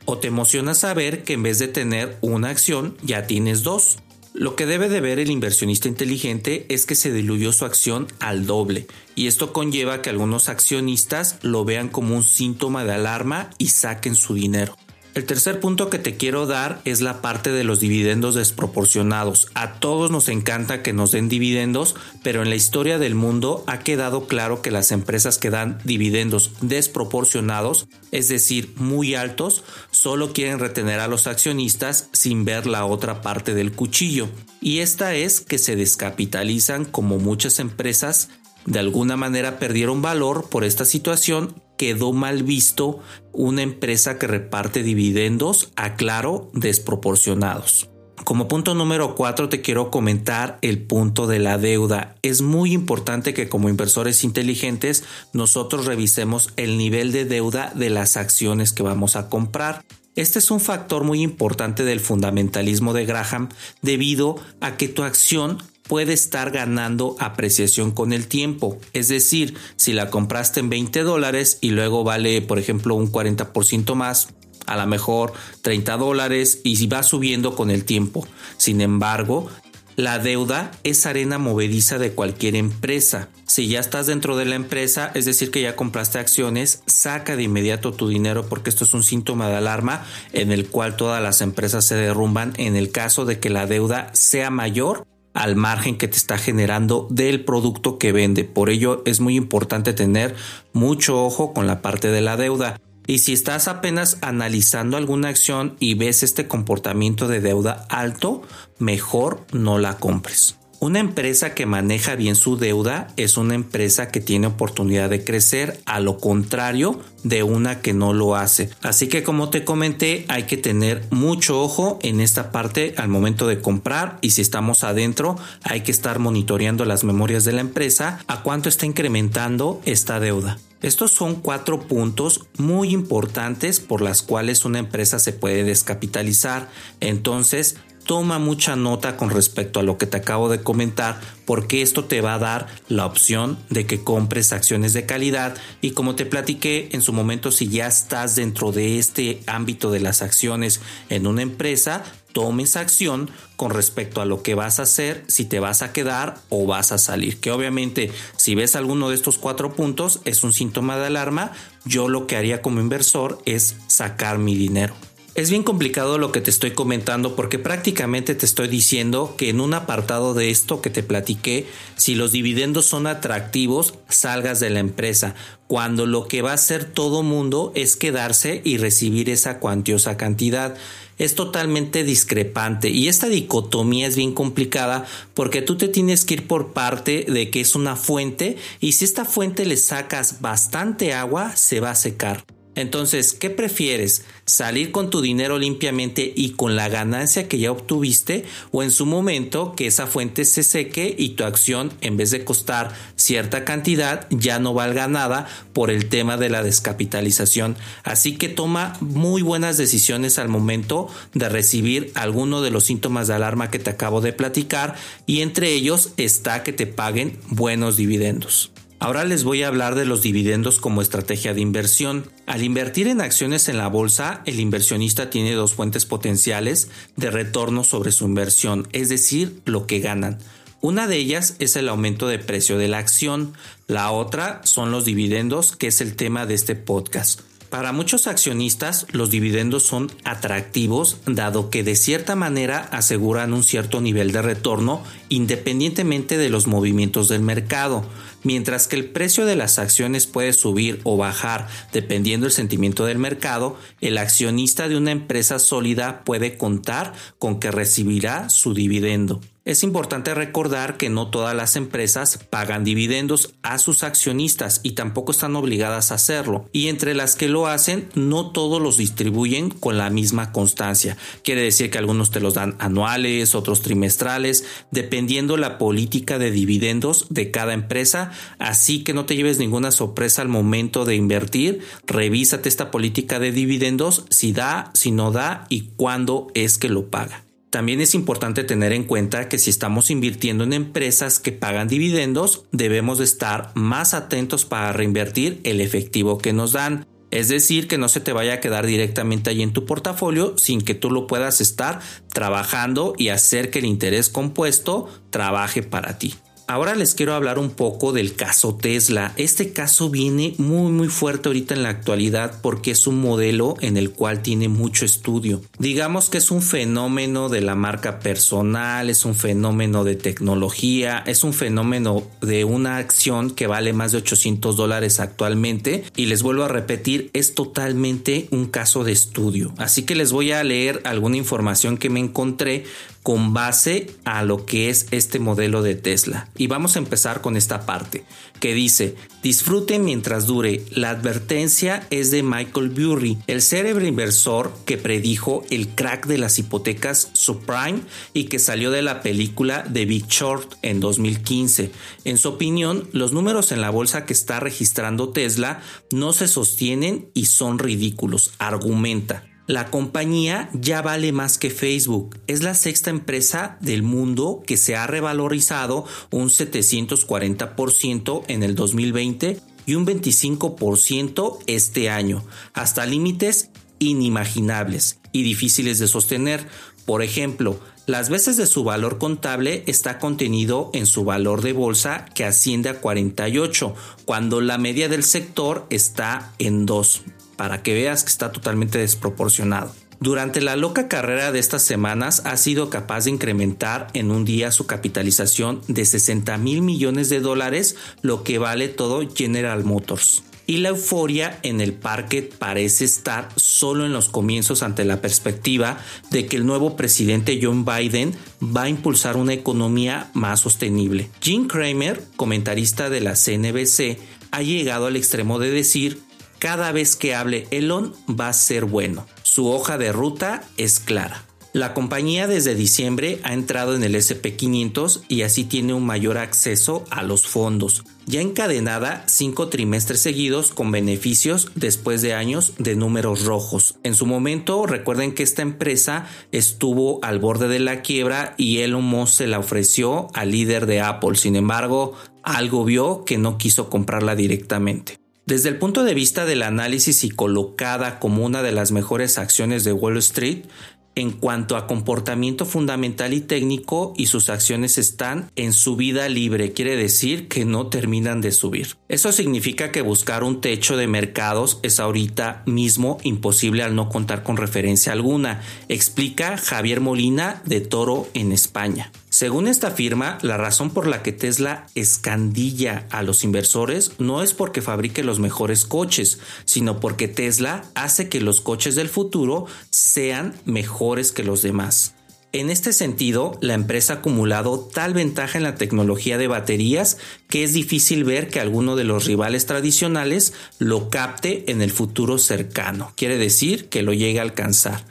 O 0.05 0.17
te 0.17 0.27
emociona 0.27 0.73
saber 0.73 1.23
que 1.23 1.33
en 1.33 1.43
vez 1.43 1.59
de 1.59 1.67
tener 1.67 2.17
una 2.21 2.49
acción 2.49 2.97
ya 3.03 3.27
tienes 3.27 3.63
dos. 3.63 3.99
Lo 4.33 4.55
que 4.55 4.65
debe 4.65 4.89
de 4.89 4.99
ver 4.99 5.19
el 5.19 5.31
inversionista 5.31 5.87
inteligente 5.87 6.65
es 6.69 6.85
que 6.85 6.95
se 6.95 7.11
diluyó 7.11 7.53
su 7.53 7.65
acción 7.65 8.07
al 8.19 8.45
doble 8.45 8.85
y 9.15 9.27
esto 9.27 9.53
conlleva 9.53 10.01
que 10.01 10.09
algunos 10.09 10.49
accionistas 10.49 11.37
lo 11.41 11.63
vean 11.63 11.87
como 11.87 12.15
un 12.15 12.23
síntoma 12.23 12.83
de 12.83 12.93
alarma 12.93 13.49
y 13.57 13.69
saquen 13.69 14.15
su 14.15 14.33
dinero. 14.33 14.75
El 15.15 15.23
tercer 15.23 15.61
punto 15.61 15.89
que 15.89 15.97
te 15.97 16.17
quiero 16.17 16.45
dar 16.45 16.81
es 16.83 16.99
la 16.99 17.21
parte 17.21 17.53
de 17.53 17.63
los 17.63 17.79
dividendos 17.79 18.35
desproporcionados. 18.35 19.47
A 19.53 19.79
todos 19.79 20.11
nos 20.11 20.27
encanta 20.27 20.83
que 20.83 20.91
nos 20.91 21.13
den 21.13 21.29
dividendos, 21.29 21.95
pero 22.21 22.43
en 22.43 22.49
la 22.49 22.57
historia 22.57 22.99
del 22.99 23.15
mundo 23.15 23.63
ha 23.65 23.79
quedado 23.79 24.27
claro 24.27 24.61
que 24.61 24.71
las 24.71 24.91
empresas 24.91 25.37
que 25.37 25.49
dan 25.49 25.79
dividendos 25.85 26.51
desproporcionados, 26.59 27.87
es 28.11 28.27
decir, 28.27 28.73
muy 28.75 29.15
altos, 29.15 29.63
solo 29.89 30.33
quieren 30.33 30.59
retener 30.59 30.99
a 30.99 31.07
los 31.07 31.27
accionistas 31.27 32.09
sin 32.11 32.43
ver 32.43 32.67
la 32.67 32.85
otra 32.85 33.21
parte 33.21 33.53
del 33.53 33.71
cuchillo. 33.71 34.27
Y 34.59 34.79
esta 34.79 35.15
es 35.15 35.39
que 35.39 35.59
se 35.59 35.77
descapitalizan 35.77 36.83
como 36.83 37.19
muchas 37.19 37.59
empresas 37.59 38.27
de 38.65 38.79
alguna 38.79 39.15
manera 39.15 39.59
perdieron 39.59 40.01
valor 40.01 40.49
por 40.49 40.63
esta 40.63 40.85
situación 40.85 41.53
quedó 41.77 42.13
mal 42.13 42.43
visto 42.43 42.99
una 43.31 43.61
empresa 43.61 44.17
que 44.17 44.27
reparte 44.27 44.83
dividendos, 44.83 45.71
aclaro, 45.75 46.49
desproporcionados. 46.53 47.89
Como 48.23 48.47
punto 48.47 48.73
número 48.73 49.13
4 49.13 49.49
te 49.49 49.61
quiero 49.61 49.91
comentar 49.91 50.57
el 50.61 50.81
punto 50.81 51.27
de 51.27 51.39
la 51.39 51.57
deuda. 51.57 52.15
Es 52.21 52.41
muy 52.41 52.71
importante 52.71 53.33
que 53.33 53.49
como 53.49 53.69
inversores 53.69 54.23
inteligentes 54.23 55.03
nosotros 55.33 55.85
revisemos 55.85 56.51
el 56.55 56.77
nivel 56.77 57.11
de 57.11 57.25
deuda 57.25 57.71
de 57.75 57.89
las 57.89 58.17
acciones 58.17 58.71
que 58.71 58.83
vamos 58.83 59.15
a 59.15 59.29
comprar. 59.29 59.83
Este 60.15 60.39
es 60.39 60.49
un 60.49 60.61
factor 60.61 61.03
muy 61.03 61.21
importante 61.21 61.83
del 61.83 61.99
fundamentalismo 61.99 62.93
de 62.93 63.05
Graham 63.05 63.49
debido 63.81 64.37
a 64.61 64.77
que 64.77 64.87
tu 64.87 65.03
acción 65.03 65.57
puede 65.87 66.13
estar 66.13 66.51
ganando 66.51 67.15
apreciación 67.19 67.91
con 67.91 68.13
el 68.13 68.27
tiempo. 68.27 68.79
Es 68.93 69.07
decir, 69.07 69.55
si 69.75 69.93
la 69.93 70.09
compraste 70.09 70.59
en 70.59 70.69
20 70.69 71.03
dólares 71.03 71.57
y 71.61 71.71
luego 71.71 72.03
vale, 72.03 72.41
por 72.41 72.59
ejemplo, 72.59 72.95
un 72.95 73.11
40% 73.11 73.95
más, 73.95 74.29
a 74.65 74.77
lo 74.77 74.87
mejor 74.87 75.33
30 75.61 75.97
dólares 75.97 76.61
y 76.63 76.87
va 76.87 77.03
subiendo 77.03 77.55
con 77.55 77.69
el 77.69 77.85
tiempo. 77.85 78.27
Sin 78.57 78.81
embargo, 78.81 79.49
la 79.95 80.19
deuda 80.19 80.71
es 80.83 81.05
arena 81.05 81.37
movediza 81.37 81.97
de 81.97 82.11
cualquier 82.11 82.55
empresa. 82.57 83.29
Si 83.45 83.67
ya 83.67 83.79
estás 83.79 84.07
dentro 84.07 84.35
de 84.35 84.43
la 84.43 84.55
empresa, 84.55 85.09
es 85.13 85.23
decir, 85.23 85.51
que 85.51 85.61
ya 85.61 85.77
compraste 85.77 86.19
acciones, 86.19 86.81
saca 86.85 87.37
de 87.37 87.43
inmediato 87.43 87.93
tu 87.93 88.09
dinero 88.09 88.47
porque 88.49 88.69
esto 88.69 88.83
es 88.83 88.93
un 88.93 89.03
síntoma 89.03 89.47
de 89.47 89.55
alarma 89.55 90.03
en 90.33 90.51
el 90.51 90.67
cual 90.67 90.97
todas 90.97 91.23
las 91.23 91.39
empresas 91.39 91.85
se 91.85 91.95
derrumban 91.95 92.53
en 92.57 92.75
el 92.75 92.91
caso 92.91 93.23
de 93.23 93.39
que 93.39 93.49
la 93.49 93.67
deuda 93.67 94.09
sea 94.13 94.49
mayor 94.49 95.07
al 95.35 95.55
margen 95.55 95.97
que 95.97 96.07
te 96.07 96.17
está 96.17 96.39
generando 96.39 97.07
del 97.11 97.45
producto 97.45 97.99
que 97.99 98.11
vende. 98.11 98.45
Por 98.45 98.71
ello 98.71 99.03
es 99.05 99.19
muy 99.19 99.35
importante 99.35 99.93
tener 99.93 100.33
mucho 100.73 101.23
ojo 101.23 101.53
con 101.53 101.67
la 101.67 101.83
parte 101.83 102.07
de 102.07 102.21
la 102.21 102.37
deuda. 102.37 102.79
Y 103.05 103.19
si 103.19 103.33
estás 103.33 103.67
apenas 103.67 104.17
analizando 104.21 104.97
alguna 104.97 105.27
acción 105.27 105.75
y 105.79 105.93
ves 105.93 106.23
este 106.23 106.47
comportamiento 106.47 107.27
de 107.27 107.41
deuda 107.41 107.85
alto, 107.89 108.41
mejor 108.79 109.45
no 109.51 109.77
la 109.77 109.97
compres. 109.97 110.57
Una 110.85 110.99
empresa 110.99 111.55
que 111.55 111.65
maneja 111.65 112.13
bien 112.13 112.35
su 112.35 112.57
deuda 112.57 113.07
es 113.17 113.37
una 113.37 113.55
empresa 113.55 114.09
que 114.09 114.19
tiene 114.19 114.45
oportunidad 114.45 115.09
de 115.09 115.23
crecer, 115.23 115.81
a 115.87 115.99
lo 115.99 116.19
contrario 116.19 117.01
de 117.23 117.41
una 117.41 117.81
que 117.81 117.95
no 117.95 118.13
lo 118.13 118.35
hace. 118.35 118.69
Así 118.83 119.07
que 119.07 119.23
como 119.23 119.49
te 119.49 119.63
comenté, 119.63 120.25
hay 120.27 120.43
que 120.43 120.57
tener 120.57 121.03
mucho 121.09 121.59
ojo 121.59 121.97
en 122.03 122.21
esta 122.21 122.51
parte 122.51 122.93
al 122.97 123.07
momento 123.07 123.47
de 123.47 123.61
comprar 123.61 124.19
y 124.21 124.29
si 124.29 124.43
estamos 124.43 124.83
adentro, 124.83 125.37
hay 125.63 125.81
que 125.81 125.89
estar 125.89 126.19
monitoreando 126.19 126.85
las 126.85 127.03
memorias 127.03 127.45
de 127.45 127.53
la 127.53 127.61
empresa 127.61 128.19
a 128.27 128.43
cuánto 128.43 128.69
está 128.69 128.85
incrementando 128.85 129.81
esta 129.85 130.19
deuda. 130.19 130.59
Estos 130.83 131.09
son 131.09 131.41
cuatro 131.41 131.87
puntos 131.87 132.45
muy 132.59 132.93
importantes 132.93 133.79
por 133.79 134.03
las 134.03 134.21
cuales 134.21 134.65
una 134.65 134.77
empresa 134.77 135.17
se 135.17 135.33
puede 135.33 135.63
descapitalizar. 135.63 136.69
Entonces, 136.99 137.77
toma 138.05 138.39
mucha 138.39 138.75
nota 138.75 139.17
con 139.17 139.29
respecto 139.29 139.79
a 139.79 139.83
lo 139.83 139.97
que 139.97 140.05
te 140.05 140.17
acabo 140.17 140.49
de 140.49 140.61
comentar 140.61 141.19
porque 141.45 141.81
esto 141.81 142.05
te 142.05 142.21
va 142.21 142.35
a 142.35 142.39
dar 142.39 142.67
la 142.87 143.05
opción 143.05 143.57
de 143.69 143.85
que 143.85 144.03
compres 144.03 144.53
acciones 144.53 144.93
de 144.93 145.05
calidad 145.05 145.57
y 145.81 145.91
como 145.91 146.15
te 146.15 146.25
platiqué 146.25 146.89
en 146.91 147.01
su 147.01 147.13
momento 147.13 147.51
si 147.51 147.67
ya 147.67 147.87
estás 147.87 148.35
dentro 148.35 148.71
de 148.71 148.99
este 148.99 149.41
ámbito 149.47 149.91
de 149.91 149.99
las 149.99 150.21
acciones 150.21 150.81
en 151.09 151.27
una 151.27 151.41
empresa 151.41 152.03
tomes 152.31 152.75
acción 152.75 153.31
con 153.55 153.71
respecto 153.71 154.19
a 154.19 154.25
lo 154.25 154.43
que 154.43 154.55
vas 154.55 154.79
a 154.79 154.83
hacer, 154.83 155.23
si 155.27 155.45
te 155.45 155.61
vas 155.61 155.81
a 155.81 155.93
quedar 155.93 156.35
o 156.49 156.65
vas 156.65 156.91
a 156.91 156.97
salir. 156.97 157.39
Que 157.39 157.49
obviamente 157.49 158.11
si 158.35 158.55
ves 158.55 158.75
alguno 158.75 159.07
de 159.07 159.15
estos 159.15 159.37
cuatro 159.37 159.73
puntos 159.73 160.19
es 160.25 160.43
un 160.43 160.51
síntoma 160.51 160.97
de 160.97 161.07
alarma, 161.07 161.53
yo 161.85 162.09
lo 162.09 162.27
que 162.27 162.35
haría 162.35 162.61
como 162.61 162.81
inversor 162.81 163.41
es 163.45 163.77
sacar 163.87 164.37
mi 164.37 164.53
dinero. 164.55 164.93
Es 165.35 165.49
bien 165.49 165.63
complicado 165.63 166.17
lo 166.17 166.31
que 166.31 166.39
te 166.39 166.49
estoy 166.49 166.71
comentando 166.71 167.35
porque 167.35 167.59
prácticamente 167.59 168.35
te 168.35 168.45
estoy 168.45 168.69
diciendo 168.69 169.35
que 169.37 169.49
en 169.49 169.59
un 169.59 169.73
apartado 169.73 170.33
de 170.33 170.49
esto 170.49 170.79
que 170.79 170.89
te 170.89 171.03
platiqué, 171.03 171.67
si 171.97 172.15
los 172.15 172.31
dividendos 172.31 172.85
son 172.85 173.05
atractivos, 173.05 173.95
salgas 174.07 174.61
de 174.61 174.69
la 174.69 174.79
empresa, 174.79 175.35
cuando 175.67 176.05
lo 176.05 176.29
que 176.29 176.41
va 176.41 176.51
a 176.51 176.53
hacer 176.53 176.85
todo 176.85 177.21
mundo 177.21 177.73
es 177.75 177.97
quedarse 177.97 178.61
y 178.63 178.77
recibir 178.77 179.29
esa 179.29 179.59
cuantiosa 179.59 180.15
cantidad. 180.15 180.77
Es 181.17 181.35
totalmente 181.35 182.05
discrepante 182.05 182.89
y 182.89 183.09
esta 183.09 183.27
dicotomía 183.27 184.07
es 184.07 184.15
bien 184.15 184.33
complicada 184.33 185.05
porque 185.33 185.61
tú 185.61 185.75
te 185.75 185.89
tienes 185.89 186.23
que 186.23 186.35
ir 186.35 186.47
por 186.47 186.71
parte 186.71 187.25
de 187.27 187.49
que 187.49 187.59
es 187.59 187.75
una 187.75 187.97
fuente 187.97 188.55
y 188.79 188.93
si 188.93 189.03
esta 189.03 189.25
fuente 189.25 189.65
le 189.65 189.75
sacas 189.75 190.39
bastante 190.39 191.13
agua 191.13 191.57
se 191.57 191.81
va 191.81 191.91
a 191.91 191.95
secar. 191.95 192.54
Entonces, 192.75 193.33
¿qué 193.33 193.49
prefieres? 193.49 194.23
¿Salir 194.45 194.91
con 194.91 195.09
tu 195.09 195.21
dinero 195.21 195.57
limpiamente 195.57 196.31
y 196.35 196.51
con 196.51 196.75
la 196.75 196.89
ganancia 196.89 197.47
que 197.47 197.57
ya 197.57 197.71
obtuviste? 197.71 198.45
¿O 198.71 198.83
en 198.83 198.91
su 198.91 199.05
momento 199.05 199.73
que 199.75 199.87
esa 199.87 200.07
fuente 200.07 200.45
se 200.45 200.61
seque 200.63 201.15
y 201.17 201.29
tu 201.29 201.45
acción, 201.45 201.93
en 202.01 202.17
vez 202.17 202.31
de 202.31 202.43
costar 202.43 202.93
cierta 203.15 203.65
cantidad, 203.65 204.27
ya 204.29 204.59
no 204.59 204.73
valga 204.73 205.07
nada 205.07 205.47
por 205.73 205.89
el 205.89 206.09
tema 206.09 206.37
de 206.37 206.49
la 206.49 206.63
descapitalización? 206.63 207.77
Así 208.03 208.37
que 208.37 208.49
toma 208.49 208.97
muy 208.99 209.41
buenas 209.41 209.77
decisiones 209.77 210.37
al 210.37 210.49
momento 210.49 211.07
de 211.33 211.49
recibir 211.49 212.11
alguno 212.13 212.61
de 212.61 212.71
los 212.71 212.85
síntomas 212.85 213.27
de 213.27 213.35
alarma 213.35 213.71
que 213.71 213.79
te 213.79 213.89
acabo 213.89 214.21
de 214.21 214.33
platicar 214.33 214.95
y 215.25 215.41
entre 215.41 215.71
ellos 215.71 216.11
está 216.17 216.63
que 216.63 216.73
te 216.73 216.87
paguen 216.87 217.39
buenos 217.49 217.97
dividendos. 217.97 218.74
Ahora 219.05 219.23
les 219.23 219.43
voy 219.43 219.61
a 219.61 219.67
hablar 219.67 219.93
de 219.93 220.03
los 220.03 220.23
dividendos 220.23 220.79
como 220.79 220.99
estrategia 220.99 221.53
de 221.53 221.61
inversión. 221.61 222.27
Al 222.47 222.63
invertir 222.63 223.07
en 223.07 223.21
acciones 223.21 223.69
en 223.69 223.77
la 223.77 223.87
bolsa, 223.87 224.41
el 224.47 224.59
inversionista 224.59 225.29
tiene 225.29 225.53
dos 225.53 225.75
fuentes 225.75 226.07
potenciales 226.07 226.89
de 227.15 227.29
retorno 227.29 227.83
sobre 227.83 228.11
su 228.11 228.25
inversión, 228.25 228.87
es 228.93 229.09
decir, 229.09 229.61
lo 229.65 229.85
que 229.85 229.99
ganan. 229.99 230.39
Una 230.81 231.05
de 231.05 231.17
ellas 231.17 231.55
es 231.59 231.75
el 231.75 231.87
aumento 231.87 232.25
de 232.27 232.39
precio 232.39 232.79
de 232.79 232.87
la 232.87 232.97
acción, 232.97 233.53
la 233.85 234.09
otra 234.09 234.61
son 234.63 234.89
los 234.89 235.05
dividendos, 235.05 235.75
que 235.75 235.85
es 235.85 236.01
el 236.01 236.15
tema 236.15 236.47
de 236.47 236.55
este 236.55 236.73
podcast. 236.73 237.41
Para 237.69 237.91
muchos 237.91 238.27
accionistas, 238.27 239.05
los 239.11 239.29
dividendos 239.29 239.83
son 239.83 240.11
atractivos 240.23 241.17
dado 241.25 241.69
que 241.69 241.83
de 241.83 241.95
cierta 241.95 242.35
manera 242.35 242.87
aseguran 242.91 243.53
un 243.53 243.63
cierto 243.63 244.01
nivel 244.01 244.31
de 244.31 244.41
retorno 244.41 245.03
independientemente 245.29 246.37
de 246.37 246.49
los 246.49 246.67
movimientos 246.67 247.27
del 247.27 247.41
mercado, 247.41 248.05
mientras 248.43 248.87
que 248.87 248.95
el 248.95 249.09
precio 249.09 249.45
de 249.45 249.55
las 249.55 249.79
acciones 249.79 250.27
puede 250.27 250.53
subir 250.53 251.01
o 251.03 251.17
bajar 251.17 251.67
dependiendo 251.91 252.45
del 252.45 252.53
sentimiento 252.53 253.05
del 253.05 253.17
mercado, 253.17 253.77
el 253.99 254.17
accionista 254.17 254.87
de 254.87 254.97
una 254.97 255.11
empresa 255.11 255.59
sólida 255.59 256.23
puede 256.23 256.57
contar 256.57 257.13
con 257.39 257.59
que 257.59 257.71
recibirá 257.71 258.49
su 258.49 258.73
dividendo. 258.73 259.41
Es 259.65 259.81
importante 259.81 260.35
recordar 260.35 260.95
que 260.95 261.09
no 261.09 261.31
todas 261.31 261.55
las 261.55 261.75
empresas 261.75 262.37
pagan 262.51 262.83
dividendos 262.83 263.55
a 263.63 263.79
sus 263.79 264.03
accionistas 264.03 264.79
y 264.83 264.91
tampoco 264.91 265.31
están 265.31 265.55
obligadas 265.55 266.11
a 266.11 266.15
hacerlo. 266.15 266.69
Y 266.71 266.87
entre 266.87 267.15
las 267.15 267.35
que 267.35 267.49
lo 267.49 267.65
hacen, 267.65 268.07
no 268.13 268.51
todos 268.51 268.79
los 268.79 268.97
distribuyen 268.97 269.71
con 269.71 269.97
la 269.97 270.11
misma 270.11 270.51
constancia. 270.51 271.17
Quiere 271.43 271.61
decir 271.61 271.89
que 271.89 271.97
algunos 271.97 272.29
te 272.29 272.41
los 272.41 272.53
dan 272.53 272.75
anuales, 272.77 273.55
otros 273.55 273.81
trimestrales, 273.81 274.65
dependiendo 274.91 275.57
la 275.57 275.79
política 275.79 276.37
de 276.37 276.51
dividendos 276.51 277.25
de 277.31 277.49
cada 277.49 277.73
empresa. 277.73 278.29
Así 278.59 279.03
que 279.03 279.15
no 279.15 279.25
te 279.25 279.35
lleves 279.35 279.57
ninguna 279.57 279.89
sorpresa 279.89 280.43
al 280.43 280.47
momento 280.47 281.05
de 281.05 281.15
invertir. 281.15 281.79
Revísate 282.05 282.69
esta 282.69 282.91
política 282.91 283.39
de 283.39 283.51
dividendos, 283.51 284.25
si 284.29 284.53
da, 284.53 284.91
si 284.93 285.09
no 285.09 285.31
da 285.31 285.65
y 285.69 285.89
cuándo 285.95 286.49
es 286.53 286.77
que 286.77 286.87
lo 286.89 287.09
paga. 287.09 287.44
También 287.75 287.99
es 287.99 288.15
importante 288.15 288.63
tener 288.63 288.93
en 288.93 289.03
cuenta 289.03 289.49
que 289.49 289.57
si 289.57 289.69
estamos 289.69 290.09
invirtiendo 290.09 290.63
en 290.63 290.71
empresas 290.71 291.41
que 291.41 291.51
pagan 291.51 291.89
dividendos, 291.89 292.63
debemos 292.71 293.17
de 293.17 293.25
estar 293.25 293.73
más 293.75 294.13
atentos 294.13 294.63
para 294.63 294.93
reinvertir 294.93 295.59
el 295.65 295.81
efectivo 295.81 296.37
que 296.37 296.53
nos 296.53 296.71
dan. 296.71 297.05
Es 297.31 297.49
decir, 297.49 297.89
que 297.89 297.97
no 297.97 298.07
se 298.07 298.21
te 298.21 298.31
vaya 298.31 298.53
a 298.53 298.59
quedar 298.61 298.85
directamente 298.85 299.49
ahí 299.49 299.61
en 299.61 299.73
tu 299.73 299.85
portafolio 299.85 300.57
sin 300.57 300.79
que 300.79 300.95
tú 300.95 301.11
lo 301.11 301.27
puedas 301.27 301.59
estar 301.59 301.99
trabajando 302.31 303.13
y 303.17 303.27
hacer 303.27 303.71
que 303.71 303.79
el 303.79 303.85
interés 303.87 304.29
compuesto 304.29 305.09
trabaje 305.29 305.83
para 305.83 306.17
ti. 306.17 306.33
Ahora 306.67 306.95
les 306.95 307.13
quiero 307.13 307.35
hablar 307.35 307.59
un 307.59 307.69
poco 307.69 308.11
del 308.11 308.35
caso 308.35 308.75
Tesla. 308.75 309.33
Este 309.37 309.71
caso 309.71 310.09
viene 310.09 310.55
muy 310.57 310.91
muy 310.91 311.09
fuerte 311.09 311.49
ahorita 311.49 311.75
en 311.75 311.83
la 311.83 311.89
actualidad 311.89 312.59
porque 312.61 312.89
es 312.91 313.05
un 313.05 313.21
modelo 313.21 313.75
en 313.81 313.97
el 313.97 314.11
cual 314.11 314.41
tiene 314.41 314.67
mucho 314.67 315.05
estudio. 315.05 315.61
Digamos 315.77 316.29
que 316.29 316.39
es 316.39 316.49
un 316.49 316.63
fenómeno 316.63 317.49
de 317.49 317.61
la 317.61 317.75
marca 317.75 318.19
personal, 318.19 319.11
es 319.11 319.25
un 319.25 319.35
fenómeno 319.35 320.03
de 320.03 320.15
tecnología, 320.15 321.23
es 321.27 321.43
un 321.43 321.53
fenómeno 321.53 322.23
de 322.41 322.63
una 322.63 322.97
acción 322.97 323.51
que 323.51 323.67
vale 323.67 323.93
más 323.93 324.11
de 324.11 324.17
800 324.19 324.75
dólares 324.75 325.19
actualmente 325.19 326.03
y 326.15 326.25
les 326.25 326.41
vuelvo 326.41 326.63
a 326.63 326.67
repetir, 326.67 327.29
es 327.33 327.53
totalmente 327.53 328.47
un 328.49 328.65
caso 328.65 329.03
de 329.03 329.11
estudio. 329.11 329.71
Así 329.77 330.01
que 330.01 330.15
les 330.15 330.31
voy 330.31 330.51
a 330.51 330.63
leer 330.63 331.01
alguna 331.05 331.37
información 331.37 331.97
que 331.97 332.09
me 332.09 332.19
encontré 332.19 332.85
con 333.25 333.55
base 333.55 334.11
a 334.23 334.43
lo 334.43 334.67
que 334.67 334.91
es 334.91 335.07
este 335.09 335.39
modelo 335.39 335.81
de 335.81 335.95
Tesla. 335.95 336.47
Y 336.55 336.67
vamos 336.67 336.95
a 336.95 336.99
empezar 336.99 337.41
con 337.41 337.57
esta 337.57 337.83
parte 337.83 338.23
que 338.59 338.75
dice, 338.75 339.15
disfrute 339.41 339.97
mientras 339.97 340.45
dure. 340.45 340.85
La 340.91 341.09
advertencia 341.09 342.05
es 342.11 342.29
de 342.29 342.43
Michael 342.43 342.91
Burry, 342.91 343.39
el 343.47 343.63
cerebro 343.63 344.05
inversor 344.05 344.71
que 344.85 344.99
predijo 344.99 345.63
el 345.71 345.87
crack 345.87 346.27
de 346.27 346.37
las 346.37 346.59
hipotecas 346.59 347.31
subprime 347.33 348.01
y 348.35 348.43
que 348.43 348.59
salió 348.59 348.91
de 348.91 349.01
la 349.01 349.23
película 349.23 349.85
The 349.91 350.05
Big 350.05 350.27
Short 350.27 350.75
en 350.83 350.99
2015. 350.99 351.89
En 352.25 352.37
su 352.37 352.49
opinión, 352.49 353.09
los 353.11 353.33
números 353.33 353.71
en 353.71 353.81
la 353.81 353.89
bolsa 353.89 354.27
que 354.27 354.33
está 354.33 354.59
registrando 354.59 355.29
Tesla 355.29 355.81
no 356.11 356.31
se 356.31 356.47
sostienen 356.47 357.31
y 357.33 357.47
son 357.47 357.79
ridículos, 357.79 358.53
argumenta. 358.59 359.54
La 359.67 359.89
compañía 359.89 360.69
ya 360.73 361.01
vale 361.01 361.31
más 361.31 361.57
que 361.57 361.71
Facebook. 361.71 362.37
Es 362.45 362.61
la 362.61 362.75
sexta 362.75 363.09
empresa 363.09 363.77
del 363.81 364.03
mundo 364.03 364.61
que 364.67 364.77
se 364.77 364.95
ha 364.95 365.07
revalorizado 365.07 366.05
un 366.29 366.49
740% 366.49 368.43
en 368.47 368.61
el 368.61 368.75
2020 368.75 369.59
y 369.87 369.95
un 369.95 370.05
25% 370.05 371.57
este 371.65 372.11
año, 372.11 372.43
hasta 372.73 373.07
límites 373.07 373.71
inimaginables 373.97 375.19
y 375.31 375.41
difíciles 375.41 375.97
de 375.97 376.07
sostener. 376.07 376.67
Por 377.07 377.23
ejemplo, 377.23 377.79
las 378.05 378.29
veces 378.29 378.57
de 378.57 378.67
su 378.67 378.83
valor 378.83 379.17
contable 379.17 379.83
está 379.87 380.19
contenido 380.19 380.91
en 380.93 381.07
su 381.07 381.23
valor 381.23 381.63
de 381.63 381.73
bolsa 381.73 382.25
que 382.35 382.45
asciende 382.45 382.89
a 382.89 383.01
48, 383.01 383.95
cuando 384.25 384.61
la 384.61 384.77
media 384.77 385.09
del 385.09 385.23
sector 385.23 385.87
está 385.89 386.53
en 386.59 386.85
2 386.85 387.23
para 387.55 387.81
que 387.81 387.93
veas 387.93 388.23
que 388.23 388.29
está 388.29 388.51
totalmente 388.51 388.97
desproporcionado. 388.97 389.93
Durante 390.19 390.61
la 390.61 390.75
loca 390.75 391.07
carrera 391.07 391.51
de 391.51 391.59
estas 391.59 391.83
semanas 391.83 392.41
ha 392.45 392.55
sido 392.57 392.89
capaz 392.89 393.25
de 393.25 393.31
incrementar 393.31 394.07
en 394.13 394.31
un 394.31 394.45
día 394.45 394.71
su 394.71 394.87
capitalización 394.87 395.81
de 395.87 396.05
60 396.05 396.57
mil 396.57 396.81
millones 396.81 397.29
de 397.29 397.41
dólares, 397.41 397.95
lo 398.21 398.43
que 398.43 398.57
vale 398.57 398.87
todo 398.87 399.27
General 399.35 399.83
Motors. 399.83 400.43
Y 400.67 400.77
la 400.77 400.89
euforia 400.89 401.59
en 401.61 401.79
el 401.79 401.93
parque 401.93 402.41
parece 402.41 403.05
estar 403.05 403.49
solo 403.55 404.05
en 404.05 404.13
los 404.13 404.29
comienzos 404.29 404.81
ante 404.81 405.05
la 405.05 405.21
perspectiva 405.21 405.99
de 406.31 406.47
que 406.47 406.57
el 406.57 406.65
nuevo 406.65 406.95
presidente 406.95 407.59
John 407.61 407.85
Biden 407.85 408.33
va 408.63 408.83
a 408.83 408.89
impulsar 408.89 409.37
una 409.37 409.53
economía 409.53 410.31
más 410.33 410.61
sostenible. 410.61 411.29
Jim 411.39 411.67
Cramer, 411.67 412.23
comentarista 412.35 413.11
de 413.11 413.21
la 413.21 413.35
CNBC, 413.35 414.17
ha 414.49 414.63
llegado 414.63 415.05
al 415.05 415.17
extremo 415.17 415.59
de 415.59 415.69
decir 415.69 416.19
cada 416.65 416.91
vez 416.91 417.15
que 417.15 417.35
hable 417.35 417.67
Elon 417.69 418.11
va 418.27 418.47
a 418.47 418.53
ser 418.53 418.85
bueno. 418.85 419.27
Su 419.43 419.67
hoja 419.67 419.99
de 419.99 420.11
ruta 420.11 420.63
es 420.77 420.99
clara. 420.99 421.45
La 421.73 421.93
compañía 421.93 422.47
desde 422.47 422.73
diciembre 422.73 423.39
ha 423.43 423.53
entrado 423.53 423.95
en 423.95 424.03
el 424.03 424.15
SP500 424.15 425.25
y 425.27 425.43
así 425.43 425.63
tiene 425.63 425.93
un 425.93 426.07
mayor 426.07 426.39
acceso 426.39 427.05
a 427.11 427.21
los 427.21 427.45
fondos, 427.45 428.03
ya 428.25 428.41
encadenada 428.41 429.25
cinco 429.27 429.67
trimestres 429.67 430.21
seguidos 430.21 430.71
con 430.71 430.91
beneficios 430.91 431.69
después 431.75 432.23
de 432.23 432.33
años 432.33 432.73
de 432.79 432.95
números 432.95 433.45
rojos. 433.45 433.99
En 434.01 434.15
su 434.15 434.25
momento, 434.25 434.87
recuerden 434.87 435.35
que 435.35 435.43
esta 435.43 435.61
empresa 435.61 436.25
estuvo 436.51 437.23
al 437.23 437.37
borde 437.37 437.67
de 437.67 437.79
la 437.79 438.01
quiebra 438.01 438.55
y 438.57 438.79
Elon 438.79 439.03
Musk 439.03 439.35
se 439.35 439.45
la 439.45 439.59
ofreció 439.59 440.29
al 440.33 440.49
líder 440.49 440.87
de 440.87 441.01
Apple. 441.01 441.35
Sin 441.35 441.55
embargo, 441.55 442.13
algo 442.41 442.85
vio 442.85 443.23
que 443.23 443.37
no 443.37 443.59
quiso 443.59 443.87
comprarla 443.87 444.35
directamente. 444.35 445.23
Desde 445.45 445.69
el 445.69 445.77
punto 445.77 446.03
de 446.03 446.15
vista 446.15 446.43
del 446.45 446.63
análisis 446.63 447.23
y 447.23 447.29
colocada 447.29 448.19
como 448.19 448.43
una 448.43 448.63
de 448.63 448.71
las 448.71 448.91
mejores 448.91 449.37
acciones 449.37 449.83
de 449.83 449.93
Wall 449.93 450.17
Street, 450.17 450.65
en 451.13 451.31
cuanto 451.31 451.77
a 451.77 451.85
comportamiento 451.85 452.65
fundamental 452.65 453.31
y 453.31 453.41
técnico 453.41 454.15
y 454.17 454.25
sus 454.25 454.49
acciones 454.49 454.97
están 454.97 455.51
en 455.55 455.71
subida 455.71 456.27
libre, 456.29 456.73
quiere 456.73 456.97
decir 456.97 457.47
que 457.47 457.63
no 457.63 457.87
terminan 457.87 458.41
de 458.41 458.51
subir. 458.51 458.97
Eso 459.07 459.31
significa 459.31 459.91
que 459.91 460.01
buscar 460.01 460.43
un 460.43 460.61
techo 460.61 460.97
de 460.97 461.05
mercados 461.05 461.79
es 461.83 461.99
ahorita 461.99 462.63
mismo 462.65 463.19
imposible 463.21 463.83
al 463.83 463.93
no 463.93 464.09
contar 464.09 464.41
con 464.41 464.57
referencia 464.57 465.13
alguna, 465.13 465.61
explica 465.89 466.57
Javier 466.57 467.01
Molina 467.01 467.61
de 467.65 467.81
Toro 467.81 468.27
en 468.33 468.51
España. 468.51 469.11
Según 469.35 469.67
esta 469.67 469.91
firma, 469.91 470.37
la 470.43 470.55
razón 470.55 470.91
por 470.91 471.07
la 471.07 471.21
que 471.21 471.33
Tesla 471.33 471.87
escandilla 471.93 473.05
a 473.11 473.21
los 473.21 473.43
inversores 473.43 474.13
no 474.17 474.41
es 474.41 474.53
porque 474.53 474.81
fabrique 474.81 475.25
los 475.25 475.39
mejores 475.39 475.83
coches, 475.83 476.39
sino 476.63 477.01
porque 477.01 477.27
Tesla 477.27 477.83
hace 477.95 478.29
que 478.29 478.39
los 478.39 478.61
coches 478.61 478.95
del 478.95 479.09
futuro 479.09 479.65
sean 479.89 480.55
mejores 480.63 481.33
que 481.33 481.43
los 481.43 481.61
demás. 481.61 482.13
En 482.53 482.69
este 482.69 482.93
sentido, 482.93 483.57
la 483.59 483.73
empresa 483.73 484.13
ha 484.13 484.15
acumulado 484.19 484.79
tal 484.79 485.13
ventaja 485.13 485.57
en 485.57 485.65
la 485.65 485.75
tecnología 485.75 486.37
de 486.37 486.47
baterías 486.47 487.17
que 487.49 487.65
es 487.65 487.73
difícil 487.73 488.23
ver 488.23 488.47
que 488.47 488.61
alguno 488.61 488.95
de 488.95 489.03
los 489.03 489.25
rivales 489.25 489.65
tradicionales 489.65 490.53
lo 490.79 491.09
capte 491.09 491.69
en 491.69 491.81
el 491.81 491.91
futuro 491.91 492.37
cercano. 492.37 493.11
Quiere 493.17 493.37
decir 493.37 493.89
que 493.89 494.01
lo 494.01 494.13
llegue 494.13 494.39
a 494.39 494.43
alcanzar. 494.43 495.03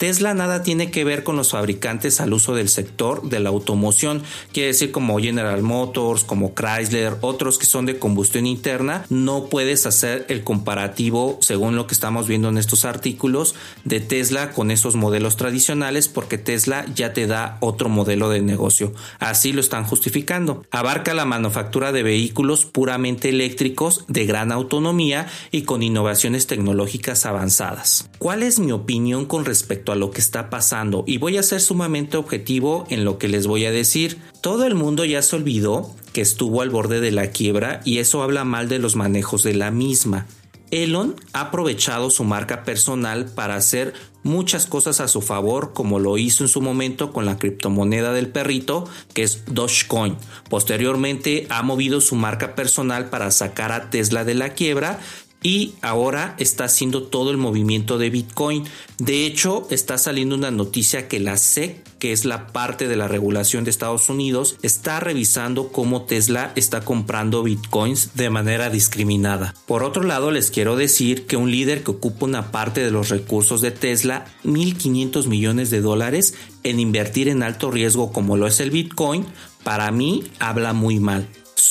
Tesla 0.00 0.32
nada 0.32 0.62
tiene 0.62 0.90
que 0.90 1.04
ver 1.04 1.24
con 1.24 1.36
los 1.36 1.50
fabricantes 1.50 2.22
al 2.22 2.32
uso 2.32 2.54
del 2.54 2.70
sector 2.70 3.28
de 3.28 3.38
la 3.38 3.50
automoción, 3.50 4.22
quiere 4.50 4.68
decir 4.68 4.92
como 4.92 5.18
General 5.18 5.60
Motors, 5.60 6.24
como 6.24 6.54
Chrysler, 6.54 7.18
otros 7.20 7.58
que 7.58 7.66
son 7.66 7.84
de 7.84 7.98
combustión 7.98 8.46
interna, 8.46 9.04
no 9.10 9.50
puedes 9.50 9.84
hacer 9.84 10.24
el 10.30 10.42
comparativo 10.42 11.36
según 11.42 11.76
lo 11.76 11.86
que 11.86 11.92
estamos 11.92 12.26
viendo 12.28 12.48
en 12.48 12.56
estos 12.56 12.86
artículos 12.86 13.54
de 13.84 14.00
Tesla 14.00 14.52
con 14.52 14.70
esos 14.70 14.96
modelos 14.96 15.36
tradicionales 15.36 16.08
porque 16.08 16.38
Tesla 16.38 16.86
ya 16.94 17.12
te 17.12 17.26
da 17.26 17.58
otro 17.60 17.90
modelo 17.90 18.30
de 18.30 18.40
negocio. 18.40 18.94
Así 19.18 19.52
lo 19.52 19.60
están 19.60 19.84
justificando. 19.84 20.64
Abarca 20.70 21.12
la 21.12 21.26
manufactura 21.26 21.92
de 21.92 22.02
vehículos 22.02 22.64
puramente 22.64 23.28
eléctricos 23.28 24.06
de 24.08 24.24
gran 24.24 24.50
autonomía 24.50 25.26
y 25.50 25.64
con 25.64 25.82
innovaciones 25.82 26.46
tecnológicas 26.46 27.26
avanzadas. 27.26 28.08
¿Cuál 28.18 28.42
es 28.42 28.60
mi 28.60 28.72
opinión 28.72 29.26
con 29.26 29.44
respecto 29.44 29.89
a 29.92 29.96
lo 29.96 30.10
que 30.10 30.20
está 30.20 30.50
pasando 30.50 31.04
y 31.06 31.18
voy 31.18 31.36
a 31.36 31.42
ser 31.42 31.60
sumamente 31.60 32.16
objetivo 32.16 32.86
en 32.90 33.04
lo 33.04 33.18
que 33.18 33.28
les 33.28 33.46
voy 33.46 33.64
a 33.64 33.70
decir. 33.70 34.18
Todo 34.40 34.66
el 34.66 34.74
mundo 34.74 35.04
ya 35.04 35.22
se 35.22 35.36
olvidó 35.36 35.94
que 36.12 36.20
estuvo 36.20 36.62
al 36.62 36.70
borde 36.70 37.00
de 37.00 37.10
la 37.10 37.30
quiebra 37.30 37.80
y 37.84 37.98
eso 37.98 38.22
habla 38.22 38.44
mal 38.44 38.68
de 38.68 38.78
los 38.78 38.96
manejos 38.96 39.42
de 39.42 39.54
la 39.54 39.70
misma. 39.70 40.26
Elon 40.70 41.16
ha 41.32 41.40
aprovechado 41.42 42.10
su 42.10 42.24
marca 42.24 42.62
personal 42.62 43.26
para 43.26 43.56
hacer 43.56 43.92
muchas 44.22 44.66
cosas 44.66 45.00
a 45.00 45.08
su 45.08 45.20
favor, 45.20 45.72
como 45.72 45.98
lo 45.98 46.16
hizo 46.18 46.44
en 46.44 46.48
su 46.48 46.60
momento 46.60 47.12
con 47.12 47.26
la 47.26 47.38
criptomoneda 47.38 48.12
del 48.12 48.28
perrito, 48.28 48.88
que 49.14 49.22
es 49.22 49.42
Dogecoin. 49.46 50.16
Posteriormente 50.48 51.46
ha 51.50 51.62
movido 51.62 52.00
su 52.00 52.14
marca 52.14 52.54
personal 52.54 53.10
para 53.10 53.30
sacar 53.30 53.72
a 53.72 53.90
Tesla 53.90 54.24
de 54.24 54.34
la 54.34 54.50
quiebra 54.50 55.00
y 55.42 55.74
ahora 55.80 56.34
está 56.38 56.64
haciendo 56.64 57.04
todo 57.04 57.30
el 57.30 57.36
movimiento 57.36 57.98
de 57.98 58.10
Bitcoin. 58.10 58.64
De 58.98 59.26
hecho, 59.26 59.66
está 59.70 59.96
saliendo 59.96 60.34
una 60.34 60.50
noticia 60.50 61.08
que 61.08 61.20
la 61.20 61.36
SEC, 61.36 61.82
que 61.98 62.12
es 62.12 62.24
la 62.24 62.48
parte 62.48 62.88
de 62.88 62.96
la 62.96 63.08
regulación 63.08 63.64
de 63.64 63.70
Estados 63.70 64.08
Unidos, 64.08 64.56
está 64.62 65.00
revisando 65.00 65.68
cómo 65.68 66.02
Tesla 66.02 66.52
está 66.56 66.82
comprando 66.82 67.42
Bitcoins 67.42 68.14
de 68.14 68.30
manera 68.30 68.70
discriminada. 68.70 69.54
Por 69.66 69.82
otro 69.82 70.02
lado, 70.02 70.30
les 70.30 70.50
quiero 70.50 70.76
decir 70.76 71.26
que 71.26 71.36
un 71.36 71.50
líder 71.50 71.82
que 71.82 71.92
ocupa 71.92 72.26
una 72.26 72.50
parte 72.50 72.82
de 72.82 72.90
los 72.90 73.08
recursos 73.08 73.60
de 73.60 73.70
Tesla, 73.70 74.26
1.500 74.44 75.26
millones 75.26 75.70
de 75.70 75.80
dólares, 75.80 76.34
en 76.62 76.80
invertir 76.80 77.28
en 77.28 77.42
alto 77.42 77.70
riesgo 77.70 78.12
como 78.12 78.36
lo 78.36 78.46
es 78.46 78.60
el 78.60 78.70
Bitcoin, 78.70 79.24
para 79.62 79.90
mí 79.90 80.24
habla 80.38 80.72
muy 80.72 81.00
mal. 81.00 81.28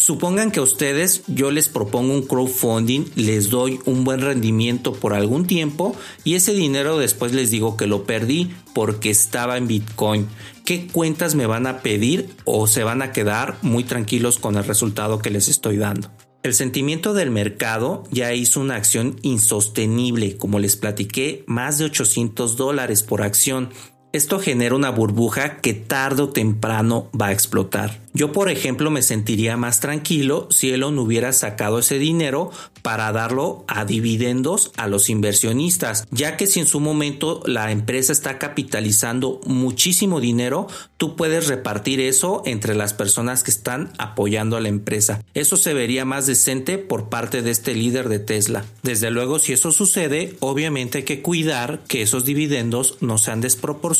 Supongan 0.10 0.50
que 0.50 0.60
a 0.60 0.64
ustedes 0.64 1.22
yo 1.28 1.52
les 1.52 1.70
propongo 1.70 2.16
un 2.16 2.24
crowdfunding, 2.24 3.06
les 3.16 3.52
doy 3.52 3.80
un 3.86 4.04
buen 4.04 4.22
rendimiento 4.22 4.92
por 4.92 5.14
algún 5.14 5.46
tiempo 5.46 5.96
y 6.24 6.34
ese 6.34 6.56
dinero 6.56 6.98
después 6.98 7.32
les 7.36 7.52
digo 7.52 7.78
que 7.78 7.86
lo 7.86 8.06
perdí 8.06 8.52
porque 8.74 9.12
estaba 9.12 9.56
en 9.56 9.68
Bitcoin. 9.68 10.28
¿Qué 10.66 10.88
cuentas 10.88 11.36
me 11.36 11.46
van 11.46 11.68
a 11.68 11.84
pedir 11.84 12.28
o 12.44 12.66
se 12.66 12.84
van 12.84 13.04
a 13.04 13.12
quedar 13.12 13.60
muy 13.62 13.84
tranquilos 13.84 14.40
con 14.40 14.56
el 14.56 14.64
resultado 14.64 15.20
que 15.20 15.30
les 15.30 15.48
estoy 15.48 15.78
dando? 15.78 16.10
El 16.42 16.56
sentimiento 16.56 17.14
del 17.14 17.30
mercado 17.30 18.04
ya 18.10 18.34
hizo 18.34 18.62
una 18.62 18.78
acción 18.78 19.18
insostenible, 19.22 20.38
como 20.38 20.58
les 20.58 20.76
platiqué, 20.76 21.44
más 21.46 21.78
de 21.78 21.86
800 21.86 22.58
dólares 22.58 23.04
por 23.04 23.22
acción 23.22 23.70
esto 24.12 24.40
genera 24.40 24.76
una 24.76 24.90
burbuja 24.90 25.58
que 25.58 25.74
tarde 25.74 26.24
o 26.24 26.30
temprano 26.30 27.10
va 27.20 27.28
a 27.28 27.32
explotar. 27.32 28.00
Yo, 28.12 28.32
por 28.32 28.50
ejemplo, 28.50 28.90
me 28.90 29.04
sentiría 29.04 29.56
más 29.56 29.80
tranquilo 29.80 30.48
si 30.50 30.72
Elon 30.72 30.98
hubiera 30.98 31.32
sacado 31.32 31.80
ese 31.80 32.00
dinero 32.00 32.50
para 32.82 33.12
darlo 33.12 33.64
a 33.68 33.86
dividendos 33.86 34.72
a 34.78 34.88
los 34.88 35.10
inversionistas, 35.10 36.08
ya 36.10 36.36
que 36.36 36.48
si 36.48 36.60
en 36.60 36.66
su 36.66 36.80
momento 36.80 37.42
la 37.46 37.72
empresa 37.72 38.12
está 38.12 38.40
capitalizando 38.40 39.40
muchísimo 39.46 40.20
dinero, 40.20 40.68
tú 40.98 41.16
puedes 41.16 41.48
repartir 41.48 42.00
eso 42.02 42.42
entre 42.46 42.74
las 42.74 42.94
personas 42.94 43.44
que 43.44 43.52
están 43.52 43.94
apoyando 44.00 44.58
a 44.58 44.62
la 44.62 44.70
empresa. 44.70 45.24
Eso 45.36 45.56
se 45.56 45.76
vería 45.76 46.04
más 46.04 46.26
decente 46.26 46.80
por 46.80 47.10
parte 47.10 47.44
de 47.44 47.52
este 47.52 47.76
líder 47.76 48.10
de 48.10 48.20
Tesla. 48.20 48.66
Desde 48.82 49.12
luego, 49.12 49.38
si 49.38 49.54
eso 49.54 49.72
sucede, 49.72 50.36
obviamente 50.40 51.00
hay 51.00 51.04
que 51.04 51.22
cuidar 51.22 51.82
que 51.88 52.02
esos 52.02 52.26
dividendos 52.26 52.98
no 53.02 53.20
sean 53.20 53.40
desproporcionados 53.40 53.99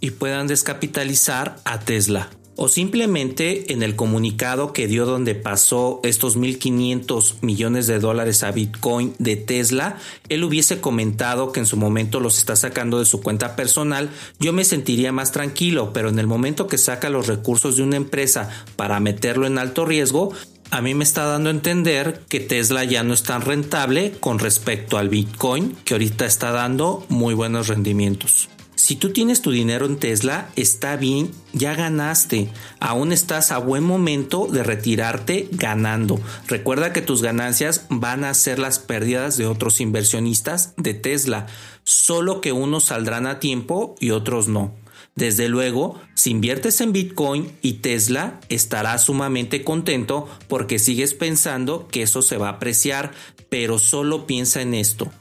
y 0.00 0.10
puedan 0.10 0.46
descapitalizar 0.46 1.56
a 1.64 1.80
Tesla. 1.80 2.30
O 2.56 2.68
simplemente 2.68 3.72
en 3.72 3.82
el 3.82 3.96
comunicado 3.96 4.72
que 4.72 4.86
dio 4.86 5.06
donde 5.06 5.34
pasó 5.34 6.00
estos 6.04 6.38
1.500 6.38 7.36
millones 7.40 7.88
de 7.88 7.98
dólares 7.98 8.44
a 8.44 8.52
Bitcoin 8.52 9.14
de 9.18 9.34
Tesla, 9.36 9.98
él 10.28 10.44
hubiese 10.44 10.80
comentado 10.80 11.50
que 11.50 11.60
en 11.60 11.66
su 11.66 11.76
momento 11.76 12.20
los 12.20 12.38
está 12.38 12.54
sacando 12.54 13.00
de 13.00 13.06
su 13.06 13.22
cuenta 13.22 13.56
personal, 13.56 14.08
yo 14.38 14.52
me 14.52 14.64
sentiría 14.64 15.10
más 15.10 15.32
tranquilo, 15.32 15.92
pero 15.92 16.10
en 16.10 16.18
el 16.20 16.28
momento 16.28 16.68
que 16.68 16.78
saca 16.78 17.10
los 17.10 17.26
recursos 17.26 17.76
de 17.76 17.82
una 17.82 17.96
empresa 17.96 18.50
para 18.76 19.00
meterlo 19.00 19.48
en 19.48 19.58
alto 19.58 19.84
riesgo, 19.84 20.32
a 20.70 20.80
mí 20.80 20.94
me 20.94 21.04
está 21.04 21.24
dando 21.24 21.50
a 21.50 21.52
entender 21.52 22.20
que 22.28 22.40
Tesla 22.40 22.84
ya 22.84 23.02
no 23.02 23.14
es 23.14 23.24
tan 23.24 23.42
rentable 23.42 24.12
con 24.20 24.38
respecto 24.38 24.96
al 24.96 25.08
Bitcoin, 25.08 25.76
que 25.84 25.94
ahorita 25.94 26.24
está 26.24 26.52
dando 26.52 27.04
muy 27.08 27.34
buenos 27.34 27.66
rendimientos. 27.66 28.48
Si 28.76 28.96
tú 28.96 29.12
tienes 29.12 29.40
tu 29.40 29.50
dinero 29.50 29.86
en 29.86 29.96
Tesla, 29.96 30.50
está 30.56 30.96
bien, 30.96 31.30
ya 31.52 31.74
ganaste. 31.74 32.48
Aún 32.80 33.12
estás 33.12 33.52
a 33.52 33.58
buen 33.58 33.84
momento 33.84 34.46
de 34.46 34.62
retirarte 34.62 35.48
ganando. 35.52 36.20
Recuerda 36.48 36.92
que 36.92 37.00
tus 37.00 37.22
ganancias 37.22 37.86
van 37.88 38.24
a 38.24 38.34
ser 38.34 38.58
las 38.58 38.80
pérdidas 38.80 39.36
de 39.36 39.46
otros 39.46 39.80
inversionistas 39.80 40.74
de 40.76 40.92
Tesla, 40.92 41.46
solo 41.84 42.40
que 42.40 42.52
unos 42.52 42.84
saldrán 42.84 43.26
a 43.26 43.38
tiempo 43.38 43.94
y 44.00 44.10
otros 44.10 44.48
no. 44.48 44.74
Desde 45.14 45.48
luego, 45.48 46.00
si 46.14 46.30
inviertes 46.30 46.80
en 46.80 46.92
Bitcoin 46.92 47.52
y 47.62 47.74
Tesla, 47.74 48.40
estarás 48.48 49.04
sumamente 49.04 49.62
contento 49.62 50.28
porque 50.48 50.80
sigues 50.80 51.14
pensando 51.14 51.86
que 51.86 52.02
eso 52.02 52.20
se 52.20 52.36
va 52.36 52.48
a 52.48 52.52
apreciar, 52.52 53.12
pero 53.48 53.78
solo 53.78 54.26
piensa 54.26 54.60
en 54.60 54.74
esto 54.74 55.12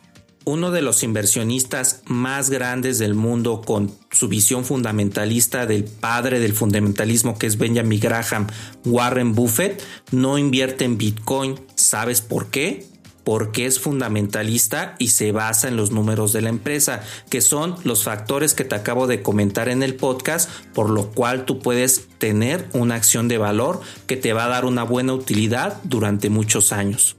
uno 0.45 0.71
de 0.71 0.81
los 0.81 1.03
inversionistas 1.03 2.01
más 2.05 2.49
grandes 2.49 2.99
del 2.99 3.15
mundo 3.15 3.61
con 3.61 3.91
su 4.11 4.27
visión 4.27 4.65
fundamentalista 4.65 5.65
del 5.65 5.85
padre 5.85 6.39
del 6.39 6.53
fundamentalismo 6.53 7.37
que 7.37 7.47
es 7.47 7.57
Benjamin 7.57 7.99
Graham, 7.99 8.47
Warren 8.85 9.33
Buffett, 9.33 9.81
no 10.11 10.37
invierte 10.37 10.85
en 10.85 10.97
Bitcoin. 10.97 11.59
¿Sabes 11.75 12.21
por 12.21 12.47
qué? 12.47 12.85
Porque 13.23 13.65
es 13.65 13.79
fundamentalista 13.79 14.95
y 14.99 15.09
se 15.09 15.31
basa 15.31 15.69
en 15.69 15.77
los 15.77 15.91
números 15.91 16.33
de 16.33 16.41
la 16.41 16.49
empresa, 16.49 17.01
que 17.29 17.39
son 17.39 17.75
los 17.85 18.03
factores 18.03 18.53
que 18.53 18.65
te 18.65 18.75
acabo 18.75 19.07
de 19.07 19.21
comentar 19.21 19.69
en 19.69 19.81
el 19.81 19.95
podcast, 19.95 20.49
por 20.73 20.89
lo 20.89 21.11
cual 21.11 21.45
tú 21.45 21.59
puedes 21.59 22.09
tener 22.17 22.67
una 22.73 22.95
acción 22.95 23.29
de 23.29 23.37
valor 23.37 23.79
que 24.07 24.17
te 24.17 24.33
va 24.33 24.45
a 24.45 24.49
dar 24.49 24.65
una 24.65 24.83
buena 24.83 25.13
utilidad 25.13 25.79
durante 25.83 26.29
muchos 26.29 26.73
años. 26.73 27.15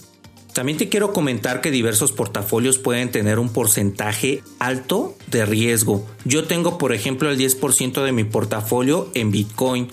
También 0.55 0.79
te 0.79 0.89
quiero 0.89 1.13
comentar 1.13 1.61
que 1.61 1.73
diversos 1.73 2.13
portafolios 2.13 2.79
pueden 2.79 3.11
tener 3.11 3.41
un 3.41 3.53
porcentaje 3.53 4.43
alto 4.61 5.17
de 5.27 5.45
riesgo. 5.45 6.07
Yo 6.25 6.45
tengo, 6.45 6.79
por 6.79 6.93
ejemplo, 6.93 7.29
el 7.29 7.39
10% 7.39 8.05
de 8.05 8.13
mi 8.13 8.23
portafolio 8.23 9.11
en 9.15 9.33
Bitcoin 9.33 9.89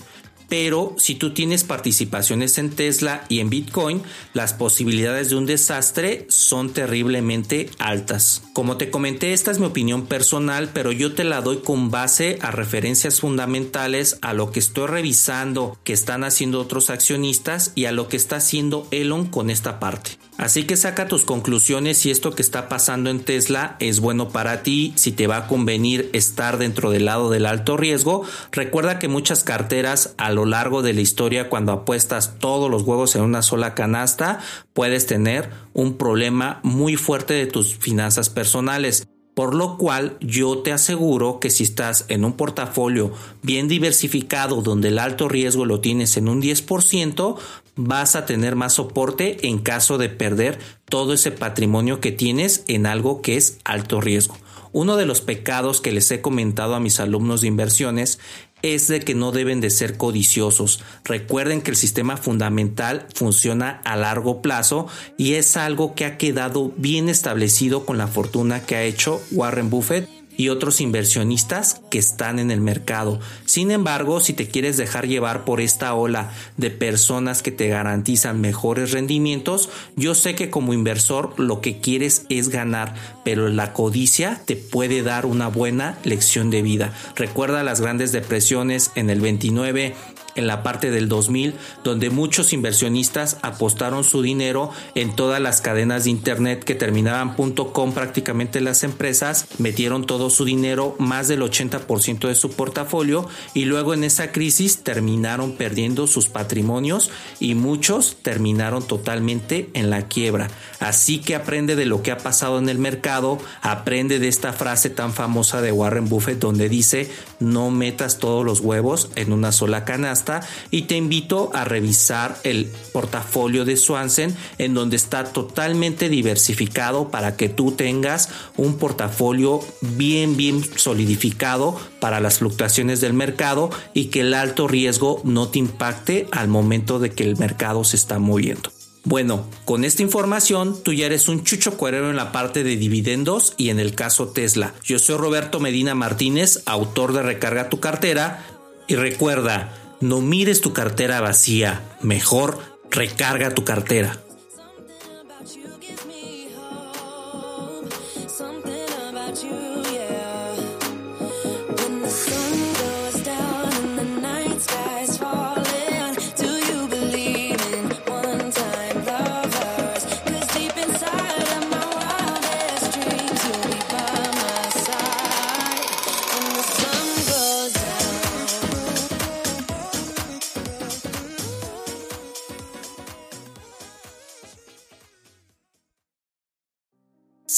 pero 0.52 0.94
si 0.98 1.14
tú 1.14 1.32
tienes 1.32 1.64
participaciones 1.64 2.58
en 2.58 2.68
Tesla 2.68 3.24
y 3.30 3.40
en 3.40 3.48
Bitcoin, 3.48 4.02
las 4.34 4.52
posibilidades 4.52 5.30
de 5.30 5.36
un 5.36 5.46
desastre 5.46 6.26
son 6.28 6.74
terriblemente 6.74 7.70
altas. 7.78 8.42
Como 8.52 8.76
te 8.76 8.90
comenté, 8.90 9.32
esta 9.32 9.50
es 9.50 9.58
mi 9.58 9.64
opinión 9.64 10.04
personal, 10.04 10.68
pero 10.74 10.92
yo 10.92 11.14
te 11.14 11.24
la 11.24 11.40
doy 11.40 11.60
con 11.62 11.90
base 11.90 12.38
a 12.42 12.50
referencias 12.50 13.18
fundamentales, 13.18 14.18
a 14.20 14.34
lo 14.34 14.52
que 14.52 14.60
estoy 14.60 14.88
revisando 14.88 15.78
que 15.84 15.94
están 15.94 16.22
haciendo 16.22 16.60
otros 16.60 16.90
accionistas 16.90 17.72
y 17.74 17.86
a 17.86 17.92
lo 17.92 18.08
que 18.08 18.18
está 18.18 18.36
haciendo 18.36 18.86
Elon 18.90 19.28
con 19.28 19.48
esta 19.48 19.80
parte. 19.80 20.18
Así 20.38 20.64
que 20.64 20.76
saca 20.76 21.08
tus 21.08 21.24
conclusiones 21.24 21.98
si 21.98 22.10
esto 22.10 22.34
que 22.34 22.42
está 22.42 22.68
pasando 22.68 23.10
en 23.10 23.20
Tesla 23.20 23.76
es 23.80 24.00
bueno 24.00 24.30
para 24.30 24.62
ti, 24.62 24.92
si 24.96 25.12
te 25.12 25.26
va 25.26 25.36
a 25.36 25.46
convenir 25.46 26.08
estar 26.14 26.58
dentro 26.58 26.90
del 26.90 27.04
lado 27.04 27.30
del 27.30 27.46
alto 27.46 27.76
riesgo. 27.76 28.24
Recuerda 28.50 28.98
que 28.98 29.08
muchas 29.08 29.44
carteras 29.44 30.14
a 30.16 30.32
lo 30.32 30.46
largo 30.46 30.82
de 30.82 30.94
la 30.94 31.02
historia 31.02 31.50
cuando 31.50 31.72
apuestas 31.72 32.38
todos 32.38 32.70
los 32.70 32.82
huevos 32.82 33.14
en 33.14 33.22
una 33.22 33.42
sola 33.42 33.74
canasta 33.74 34.40
puedes 34.72 35.06
tener 35.06 35.50
un 35.74 35.98
problema 35.98 36.60
muy 36.62 36.96
fuerte 36.96 37.34
de 37.34 37.46
tus 37.46 37.76
finanzas 37.76 38.30
personales. 38.30 39.06
Por 39.34 39.54
lo 39.54 39.78
cual 39.78 40.18
yo 40.20 40.58
te 40.58 40.72
aseguro 40.72 41.40
que 41.40 41.48
si 41.48 41.64
estás 41.64 42.04
en 42.08 42.26
un 42.26 42.34
portafolio 42.34 43.12
bien 43.40 43.66
diversificado 43.66 44.60
donde 44.60 44.88
el 44.88 44.98
alto 44.98 45.26
riesgo 45.26 45.64
lo 45.64 45.80
tienes 45.80 46.18
en 46.18 46.28
un 46.28 46.42
10%, 46.42 47.38
vas 47.76 48.16
a 48.16 48.26
tener 48.26 48.56
más 48.56 48.74
soporte 48.74 49.46
en 49.46 49.58
caso 49.58 49.98
de 49.98 50.08
perder 50.08 50.58
todo 50.86 51.12
ese 51.12 51.30
patrimonio 51.30 52.00
que 52.00 52.12
tienes 52.12 52.64
en 52.68 52.86
algo 52.86 53.22
que 53.22 53.36
es 53.36 53.58
alto 53.64 54.00
riesgo. 54.00 54.36
Uno 54.72 54.96
de 54.96 55.06
los 55.06 55.20
pecados 55.20 55.80
que 55.80 55.92
les 55.92 56.10
he 56.10 56.20
comentado 56.20 56.74
a 56.74 56.80
mis 56.80 56.98
alumnos 57.00 57.42
de 57.42 57.48
inversiones 57.48 58.18
es 58.62 58.88
de 58.88 59.00
que 59.00 59.14
no 59.14 59.32
deben 59.32 59.60
de 59.60 59.70
ser 59.70 59.96
codiciosos. 59.96 60.82
Recuerden 61.04 61.62
que 61.62 61.70
el 61.72 61.76
sistema 61.76 62.16
fundamental 62.16 63.06
funciona 63.14 63.80
a 63.84 63.96
largo 63.96 64.40
plazo 64.40 64.86
y 65.18 65.34
es 65.34 65.56
algo 65.56 65.94
que 65.94 66.04
ha 66.04 66.16
quedado 66.16 66.72
bien 66.76 67.08
establecido 67.08 67.84
con 67.84 67.98
la 67.98 68.06
fortuna 68.06 68.64
que 68.64 68.76
ha 68.76 68.84
hecho 68.84 69.20
Warren 69.32 69.68
Buffett 69.68 70.21
y 70.36 70.48
otros 70.48 70.80
inversionistas 70.80 71.80
que 71.90 71.98
están 71.98 72.38
en 72.38 72.50
el 72.50 72.60
mercado. 72.60 73.20
Sin 73.44 73.70
embargo, 73.70 74.20
si 74.20 74.32
te 74.32 74.48
quieres 74.48 74.76
dejar 74.76 75.06
llevar 75.06 75.44
por 75.44 75.60
esta 75.60 75.94
ola 75.94 76.30
de 76.56 76.70
personas 76.70 77.42
que 77.42 77.50
te 77.50 77.68
garantizan 77.68 78.40
mejores 78.40 78.92
rendimientos, 78.92 79.68
yo 79.96 80.14
sé 80.14 80.34
que 80.34 80.50
como 80.50 80.74
inversor 80.74 81.38
lo 81.38 81.60
que 81.60 81.80
quieres 81.80 82.26
es 82.28 82.48
ganar, 82.48 82.94
pero 83.24 83.48
la 83.48 83.72
codicia 83.72 84.40
te 84.46 84.56
puede 84.56 85.02
dar 85.02 85.26
una 85.26 85.48
buena 85.48 85.98
lección 86.04 86.50
de 86.50 86.62
vida. 86.62 86.92
Recuerda 87.16 87.62
las 87.62 87.80
grandes 87.80 88.12
depresiones 88.12 88.90
en 88.94 89.10
el 89.10 89.20
29 89.20 89.94
en 90.34 90.46
la 90.46 90.62
parte 90.62 90.90
del 90.90 91.08
2000, 91.08 91.54
donde 91.84 92.10
muchos 92.10 92.52
inversionistas 92.52 93.38
apostaron 93.42 94.04
su 94.04 94.22
dinero 94.22 94.70
en 94.94 95.14
todas 95.14 95.40
las 95.40 95.60
cadenas 95.60 96.04
de 96.04 96.10
internet 96.10 96.64
que 96.64 96.74
terminaban 96.74 97.34
.com 97.34 97.92
prácticamente 97.92 98.60
las 98.60 98.82
empresas, 98.84 99.46
metieron 99.58 100.06
todo 100.06 100.30
su 100.30 100.44
dinero, 100.44 100.96
más 100.98 101.28
del 101.28 101.42
80% 101.42 102.28
de 102.28 102.34
su 102.34 102.50
portafolio 102.50 103.28
y 103.54 103.64
luego 103.64 103.94
en 103.94 104.04
esa 104.04 104.32
crisis 104.32 104.78
terminaron 104.78 105.52
perdiendo 105.52 106.06
sus 106.06 106.28
patrimonios 106.28 107.10
y 107.40 107.54
muchos 107.54 108.16
terminaron 108.22 108.86
totalmente 108.86 109.70
en 109.74 109.90
la 109.90 110.08
quiebra. 110.08 110.48
Así 110.80 111.20
que 111.20 111.34
aprende 111.34 111.76
de 111.76 111.86
lo 111.86 112.02
que 112.02 112.10
ha 112.10 112.18
pasado 112.18 112.58
en 112.58 112.68
el 112.68 112.78
mercado, 112.78 113.38
aprende 113.60 114.18
de 114.18 114.28
esta 114.28 114.52
frase 114.52 114.90
tan 114.90 115.12
famosa 115.12 115.60
de 115.60 115.72
Warren 115.72 116.08
Buffett 116.08 116.38
donde 116.38 116.68
dice 116.68 117.10
no 117.40 117.70
metas 117.70 118.18
todos 118.18 118.44
los 118.44 118.60
huevos 118.60 119.10
en 119.16 119.32
una 119.32 119.52
sola 119.52 119.84
canasta 119.84 120.21
y 120.70 120.82
te 120.82 120.96
invito 120.96 121.50
a 121.54 121.64
revisar 121.64 122.38
el 122.44 122.70
portafolio 122.92 123.64
de 123.64 123.76
Swansen 123.76 124.34
en 124.58 124.74
donde 124.74 124.96
está 124.96 125.24
totalmente 125.24 126.08
diversificado 126.08 127.08
para 127.08 127.36
que 127.36 127.48
tú 127.48 127.72
tengas 127.72 128.28
un 128.56 128.78
portafolio 128.78 129.60
bien 129.80 130.36
bien 130.36 130.62
solidificado 130.76 131.78
para 132.00 132.20
las 132.20 132.38
fluctuaciones 132.38 133.00
del 133.00 133.12
mercado 133.12 133.70
y 133.94 134.06
que 134.06 134.20
el 134.20 134.34
alto 134.34 134.68
riesgo 134.68 135.20
no 135.24 135.48
te 135.48 135.58
impacte 135.58 136.28
al 136.32 136.48
momento 136.48 136.98
de 136.98 137.10
que 137.10 137.24
el 137.24 137.36
mercado 137.36 137.84
se 137.84 137.96
está 137.96 138.18
moviendo. 138.18 138.70
Bueno, 139.04 139.46
con 139.64 139.84
esta 139.84 140.02
información 140.02 140.80
tú 140.82 140.92
ya 140.92 141.06
eres 141.06 141.28
un 141.28 141.42
chucho 141.42 141.76
cuerero 141.76 142.08
en 142.10 142.16
la 142.16 142.30
parte 142.30 142.62
de 142.62 142.76
dividendos 142.76 143.54
y 143.56 143.70
en 143.70 143.80
el 143.80 143.96
caso 143.96 144.28
Tesla. 144.28 144.74
Yo 144.84 145.00
soy 145.00 145.16
Roberto 145.16 145.58
Medina 145.58 145.96
Martínez, 145.96 146.62
autor 146.66 147.12
de 147.12 147.22
Recarga 147.22 147.68
tu 147.68 147.80
cartera 147.80 148.46
y 148.86 148.94
recuerda, 148.94 149.72
no 150.02 150.20
mires 150.20 150.60
tu 150.60 150.72
cartera 150.72 151.20
vacía, 151.20 151.96
mejor 152.02 152.58
recarga 152.90 153.54
tu 153.54 153.64
cartera. 153.64 154.20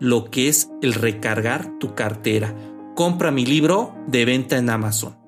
lo 0.00 0.30
que 0.30 0.48
es 0.48 0.70
el 0.82 0.94
recargar 0.94 1.78
tu 1.78 1.94
cartera. 1.94 2.54
Compra 2.96 3.30
mi 3.30 3.46
libro 3.46 3.94
de 4.08 4.24
venta 4.24 4.56
en 4.56 4.70
Amazon. 4.70 5.19